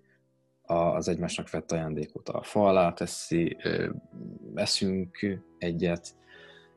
az 0.61 1.07
egymásnak 1.07 1.49
vett 1.49 1.71
ajándékot 1.71 2.29
a 2.29 2.43
fa 2.43 2.67
alá 2.67 2.93
teszi, 2.93 3.57
eszünk 4.55 5.39
egyet, 5.57 6.15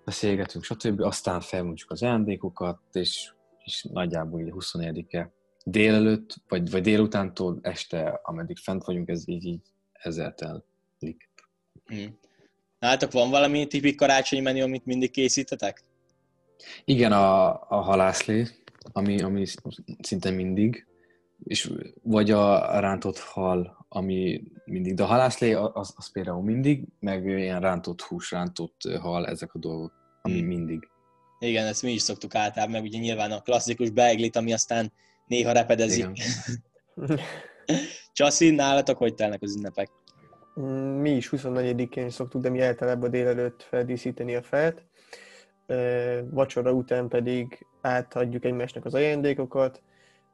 beszélgetünk, 0.04 0.64
stb. 0.64 1.00
Aztán 1.00 1.40
felmondjuk 1.40 1.90
az 1.90 2.02
ajándékokat, 2.02 2.80
és, 2.92 3.32
és 3.64 3.87
nagyjából 3.92 4.40
így 4.40 4.52
24-e 4.54 5.32
délelőtt, 5.64 6.34
vagy, 6.48 6.70
vagy 6.70 6.82
délutántól 6.82 7.58
este, 7.62 8.20
ameddig 8.22 8.58
fent 8.58 8.84
vagyunk, 8.84 9.08
ez 9.08 9.28
így, 9.28 9.44
így 9.44 9.62
ezzel 9.92 10.34
telik. 10.34 11.30
Hmm. 11.84 12.18
Nálatok 12.85 13.12
van 13.12 13.31
valami 13.31 13.66
tipik 13.66 13.97
karácsonyi 13.97 14.42
menü, 14.42 14.62
amit 14.62 14.85
mindig 14.85 15.11
készítetek? 15.11 15.83
Igen, 16.85 17.12
a, 17.12 17.49
a 17.68 17.81
halászlé, 17.81 18.47
ami, 18.92 19.23
ami 19.23 19.44
szinte 20.03 20.31
mindig, 20.31 20.87
és 21.44 21.70
vagy 22.03 22.31
a 22.31 22.79
rántott 22.81 23.18
hal, 23.18 23.87
ami 23.88 24.42
mindig, 24.64 24.94
de 24.94 25.03
a 25.03 25.07
halászlé 25.07 25.53
az, 25.53 25.92
az 25.97 26.12
például 26.12 26.42
mindig, 26.42 26.85
meg 27.01 27.27
ilyen 27.27 27.61
rántott 27.61 28.01
hús, 28.01 28.31
rántott 28.31 28.88
hal, 29.01 29.27
ezek 29.27 29.55
a 29.55 29.59
dolgok, 29.59 29.92
ami 30.23 30.38
hmm. 30.38 30.47
mindig. 30.47 30.88
Igen, 31.38 31.66
ezt 31.66 31.83
mi 31.83 31.92
is 31.92 32.03
szoktuk 32.03 32.35
általában, 32.35 32.75
meg 32.75 32.83
ugye 32.83 32.99
nyilván 32.99 33.33
a 33.33 33.40
klasszikus 33.40 33.90
beiglit, 33.90 34.37
ami 34.37 34.53
aztán 34.53 34.92
néha 35.27 35.53
repedezik. 35.53 36.07
Csaszi, 38.12 38.51
nálatok 38.51 38.97
hogy 38.97 39.14
telnek 39.14 39.42
az 39.42 39.57
ünnepek? 39.57 39.90
Mi 41.00 41.10
is 41.10 41.28
24-én 41.32 42.10
szoktuk, 42.10 42.42
de 42.42 42.48
mi 42.48 42.60
általában 42.60 43.10
délelőtt 43.10 43.62
feldíszíteni 43.62 44.34
a 44.34 44.42
felt. 44.42 44.84
Vacsora 46.30 46.72
után 46.72 47.08
pedig 47.08 47.66
átadjuk 47.80 48.44
egymásnak 48.44 48.84
az 48.84 48.94
ajándékokat, 48.94 49.82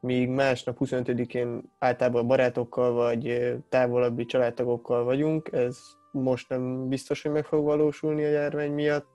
míg 0.00 0.28
másnap 0.28 0.76
25-én 0.80 1.72
általában 1.78 2.26
barátokkal 2.26 2.92
vagy 2.92 3.54
távolabbi 3.68 4.24
családtagokkal 4.24 5.04
vagyunk. 5.04 5.48
Ez 5.52 5.78
most 6.12 6.48
nem 6.48 6.88
biztos, 6.88 7.22
hogy 7.22 7.32
meg 7.32 7.44
fog 7.44 7.64
valósulni 7.64 8.24
a 8.24 8.28
járvány 8.28 8.72
miatt, 8.72 9.08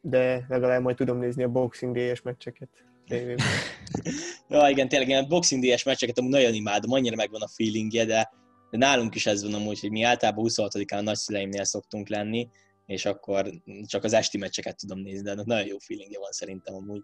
de 0.00 0.44
legalább 0.48 0.82
majd 0.82 0.96
tudom 0.96 1.18
nézni 1.18 1.42
a 1.42 1.48
Boxing 1.48 1.94
Day-es 1.94 2.22
meccseket 2.22 2.68
ja, 4.48 4.68
igen, 4.68 4.88
tényleg 4.88 5.08
én 5.08 5.16
a 5.16 5.26
Boxing 5.26 5.62
Day-es 5.62 5.82
meccseket 5.82 6.18
amúgy 6.18 6.30
nagyon 6.30 6.54
imádom, 6.54 6.92
annyira 6.92 7.16
megvan 7.16 7.42
a 7.42 7.48
feelingje, 7.48 8.04
de, 8.04 8.32
de 8.74 8.86
nálunk 8.86 9.14
is 9.14 9.26
ez 9.26 9.42
van 9.42 9.54
amúgy, 9.54 9.80
hogy 9.80 9.90
mi 9.90 10.02
általában 10.02 10.44
26-án 10.48 10.98
a 10.98 11.00
nagyszüleimnél 11.00 11.64
szoktunk 11.64 12.08
lenni, 12.08 12.48
és 12.86 13.04
akkor 13.04 13.50
csak 13.86 14.04
az 14.04 14.12
esti 14.12 14.38
meccseket 14.38 14.76
tudom 14.76 14.98
nézni, 14.98 15.22
de 15.22 15.42
nagyon 15.44 15.66
jó 15.66 15.78
feelingje 15.78 16.18
van 16.18 16.30
szerintem 16.30 16.74
amúgy. 16.74 17.02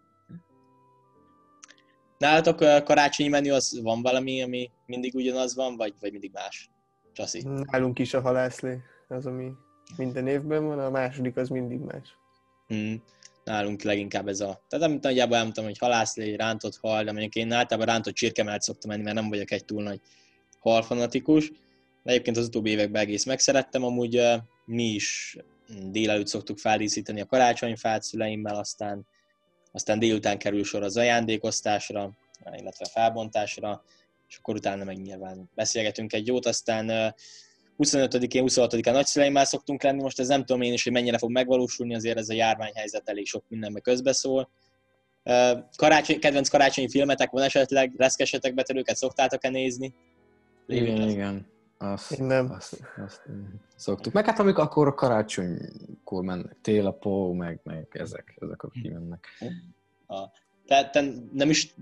Nálatok 2.19 2.85
karácsonyi 2.85 3.29
menü 3.29 3.51
az 3.51 3.81
van 3.83 4.03
valami, 4.03 4.43
ami 4.43 4.71
mindig 4.87 5.15
ugyanaz 5.15 5.55
van, 5.55 5.77
vagy, 5.77 5.95
vagy 6.01 6.11
mindig 6.11 6.33
más? 6.33 6.71
Csaszi. 7.13 7.43
Nálunk 7.43 7.99
is 7.99 8.15
a 8.15 8.21
halászlé, 8.21 8.79
az, 9.09 9.27
ami 9.27 9.53
minden 9.97 10.27
évben 10.27 10.67
van, 10.67 10.79
a 10.79 10.91
második 10.91 11.37
az 11.37 11.49
mindig 11.49 11.79
más. 11.79 12.09
Hmm 12.67 13.03
nálunk 13.45 13.83
leginkább 13.83 14.29
ez 14.29 14.41
a... 14.41 14.65
Tehát 14.69 14.87
amit 14.87 15.03
nagyjából 15.03 15.37
elmondtam, 15.37 15.65
hogy 15.65 15.79
halászlé, 15.79 16.35
rántott 16.35 16.77
hal, 16.77 17.05
de 17.05 17.11
mondjuk 17.11 17.35
én 17.35 17.53
általában 17.53 17.93
rántott 17.93 18.15
csirkemelt 18.15 18.63
szoktam 18.63 18.91
menni, 18.91 19.03
mert 19.03 19.17
nem 19.17 19.29
vagyok 19.29 19.51
egy 19.51 19.65
túl 19.65 19.83
nagy 19.83 20.01
halfanatikus. 20.61 21.53
De 22.03 22.11
egyébként 22.11 22.37
az 22.37 22.46
utóbbi 22.46 22.70
években 22.70 23.03
egész 23.03 23.25
megszerettem, 23.25 23.85
amúgy 23.85 24.23
mi 24.64 24.85
is 24.85 25.37
délelőtt 25.90 26.27
szoktuk 26.27 26.59
feldíszíteni 26.59 27.20
a 27.20 27.27
karácsonyfát 27.27 28.03
szüleimmel, 28.03 28.57
aztán, 28.57 29.07
aztán 29.73 29.99
délután 29.99 30.38
kerül 30.38 30.64
sor 30.64 30.83
az 30.83 30.96
ajándékosztásra, 30.96 32.11
illetve 32.59 32.85
felbontásra, 32.85 33.85
és 34.29 34.37
akkor 34.37 34.55
utána 34.55 34.85
meg 34.85 35.03
nyilván 35.03 35.51
beszélgetünk 35.55 36.12
egy 36.12 36.27
jót, 36.27 36.46
aztán 36.46 37.14
25-én, 37.79 38.44
26-án 38.46 38.92
nagyszüleimmel 38.92 39.44
szoktunk 39.44 39.83
lenni, 39.83 40.03
most 40.03 40.20
ez 40.20 40.29
nem 40.29 40.44
tudom 40.44 40.62
én 40.62 40.73
is, 40.73 40.83
hogy 40.83 40.92
mennyire 40.92 41.18
fog 41.18 41.31
megvalósulni, 41.31 41.94
azért 41.94 42.18
ez 42.18 42.29
a 42.29 42.35
járványhelyzet 42.35 43.09
elég 43.09 43.27
sok 43.27 43.44
mindenbe 43.49 43.81
közbeszól. 43.81 44.51
Karácsony, 45.77 46.18
kedvenc 46.18 46.49
karácsonyi 46.49 46.88
filmetek 46.88 47.31
van 47.31 47.42
esetleg, 47.42 47.92
reszkesetek 47.96 48.55
betörőket 48.55 48.96
szoktátok-e 48.96 49.49
nézni? 49.49 49.94
Igen, 50.71 51.09
igen. 51.09 51.47
Azt, 51.79 52.13
Én 52.13 52.25
nem. 52.27 52.51
Azt, 52.51 52.81
azt, 53.05 53.23
szoktuk. 53.77 54.13
Meg 54.13 54.25
hát 54.25 54.39
amikor 54.39 54.65
akkor 54.65 54.87
a 54.87 54.95
karácsonykor 54.95 56.23
mennek, 56.23 56.57
télapó, 56.63 57.33
meg, 57.33 57.61
meg 57.65 57.87
ezek, 57.91 58.35
ezek 58.41 58.63
akik 58.63 58.83
kimennek. 58.83 59.27
Te, 60.67 60.91
te, 60.91 61.05
nem 61.33 61.51
is, 61.51 61.75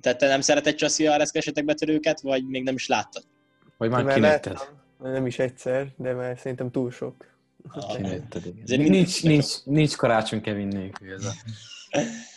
te, 0.00 0.16
te 0.16 0.26
nem 0.26 0.40
szereted 0.40 0.74
csaszi 0.74 1.06
a 1.06 1.16
reszkesetek 1.16 1.64
betörőket, 1.64 2.20
vagy 2.20 2.48
még 2.48 2.62
nem 2.62 2.74
is 2.74 2.88
láttad? 2.88 3.24
Vagy 3.76 3.90
már 3.90 4.14
kinőtted? 4.14 4.58
Nem 4.98 5.26
is 5.26 5.38
egyszer, 5.38 5.92
de 5.96 6.12
már 6.12 6.38
szerintem 6.38 6.70
túl 6.70 6.90
sok. 6.90 7.32
Ah, 7.68 7.98
nincs, 7.98 8.88
nincs, 8.88 9.22
nincs, 9.22 9.64
nincs 9.64 9.96
karácsony 9.96 10.40
Kevin 10.40 10.66
nélkül 10.66 11.12
ez 11.12 11.24
a... 11.24 11.32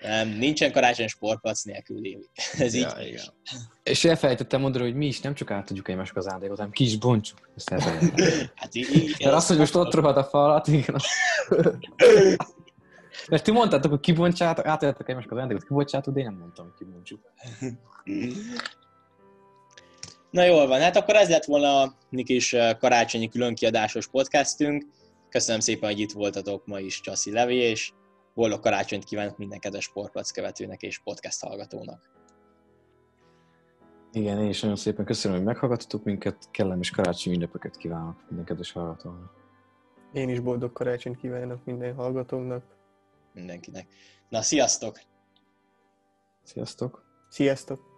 Nem, 0.00 0.28
nincsen 0.28 0.72
karácsony 0.72 1.06
sportplac 1.06 1.62
nélkül 1.62 2.00
Lévi. 2.00 2.26
Ez 2.58 2.74
ja, 2.74 2.96
így. 3.00 3.06
Igen. 3.06 3.24
És 3.82 4.04
elfelejtettem 4.04 4.60
mondani, 4.60 4.84
hogy 4.84 4.94
mi 4.94 5.06
is 5.06 5.20
nem 5.20 5.34
csak 5.34 5.50
átadjuk 5.50 5.88
egymások 5.88 6.16
az 6.16 6.28
ándékot, 6.28 6.56
hanem 6.56 6.72
ki 6.72 6.84
is 6.84 6.98
bontsuk. 6.98 7.50
Ezt 7.56 7.70
hát 8.54 8.74
így, 8.74 9.16
Mert 9.22 9.34
azt, 9.34 9.48
hogy 9.48 9.58
most 9.58 9.74
ott 9.74 9.94
rohad 9.94 10.16
a 10.16 10.24
falat, 10.24 10.68
igen. 10.68 10.96
Mert 13.28 13.44
ti 13.44 13.50
mondtátok, 13.50 13.90
hogy 13.90 14.00
kibontsátok, 14.00 14.66
átadjátok 14.66 15.08
egymások 15.08 15.32
az 15.32 15.38
ándékot, 15.38 15.66
kibontsátok, 15.66 16.14
de 16.14 16.20
én 16.20 16.26
nem 16.26 16.34
mondtam, 16.34 16.64
hogy 16.64 16.74
kibontsuk. 16.78 17.20
Na 20.30 20.44
jól 20.44 20.66
van, 20.66 20.80
hát 20.80 20.96
akkor 20.96 21.14
ez 21.14 21.28
lett 21.28 21.44
volna 21.44 21.80
a 21.80 21.94
mi 22.08 22.22
kis 22.22 22.56
karácsonyi 22.78 23.28
különkiadásos 23.28 24.08
podcastünk. 24.08 24.86
Köszönöm 25.28 25.60
szépen, 25.60 25.90
hogy 25.90 25.98
itt 25.98 26.12
voltatok 26.12 26.66
ma 26.66 26.78
is 26.78 27.00
Csaszi 27.00 27.32
Levi, 27.32 27.54
és 27.54 27.92
boldog 28.40 28.60
karácsonyt 28.60 29.04
kívánok 29.04 29.36
minden 29.36 29.58
kedves 29.58 29.84
sportplac 29.84 30.30
követőnek 30.30 30.82
és 30.82 30.98
podcast 30.98 31.40
hallgatónak. 31.40 32.10
Igen, 34.12 34.38
én 34.38 34.48
is 34.48 34.60
nagyon 34.60 34.76
szépen 34.76 35.04
köszönöm, 35.04 35.36
hogy 35.36 35.46
meghallgattatok 35.46 36.04
minket, 36.04 36.48
kellemes 36.50 36.90
karácsonyi 36.90 37.36
ünnepeket 37.36 37.76
kívánok 37.76 38.24
minden 38.28 38.44
kedves 38.44 38.72
hallgatónak. 38.72 39.32
Én 40.12 40.28
is 40.28 40.40
boldog 40.40 40.72
karácsonyt 40.72 41.16
kívánok 41.16 41.64
minden 41.64 41.94
hallgatónak. 41.94 42.64
Mindenkinek. 43.34 43.86
Na, 44.28 44.42
sziasztok! 44.42 45.00
Sziasztok! 46.42 47.04
Sziasztok! 47.28 47.89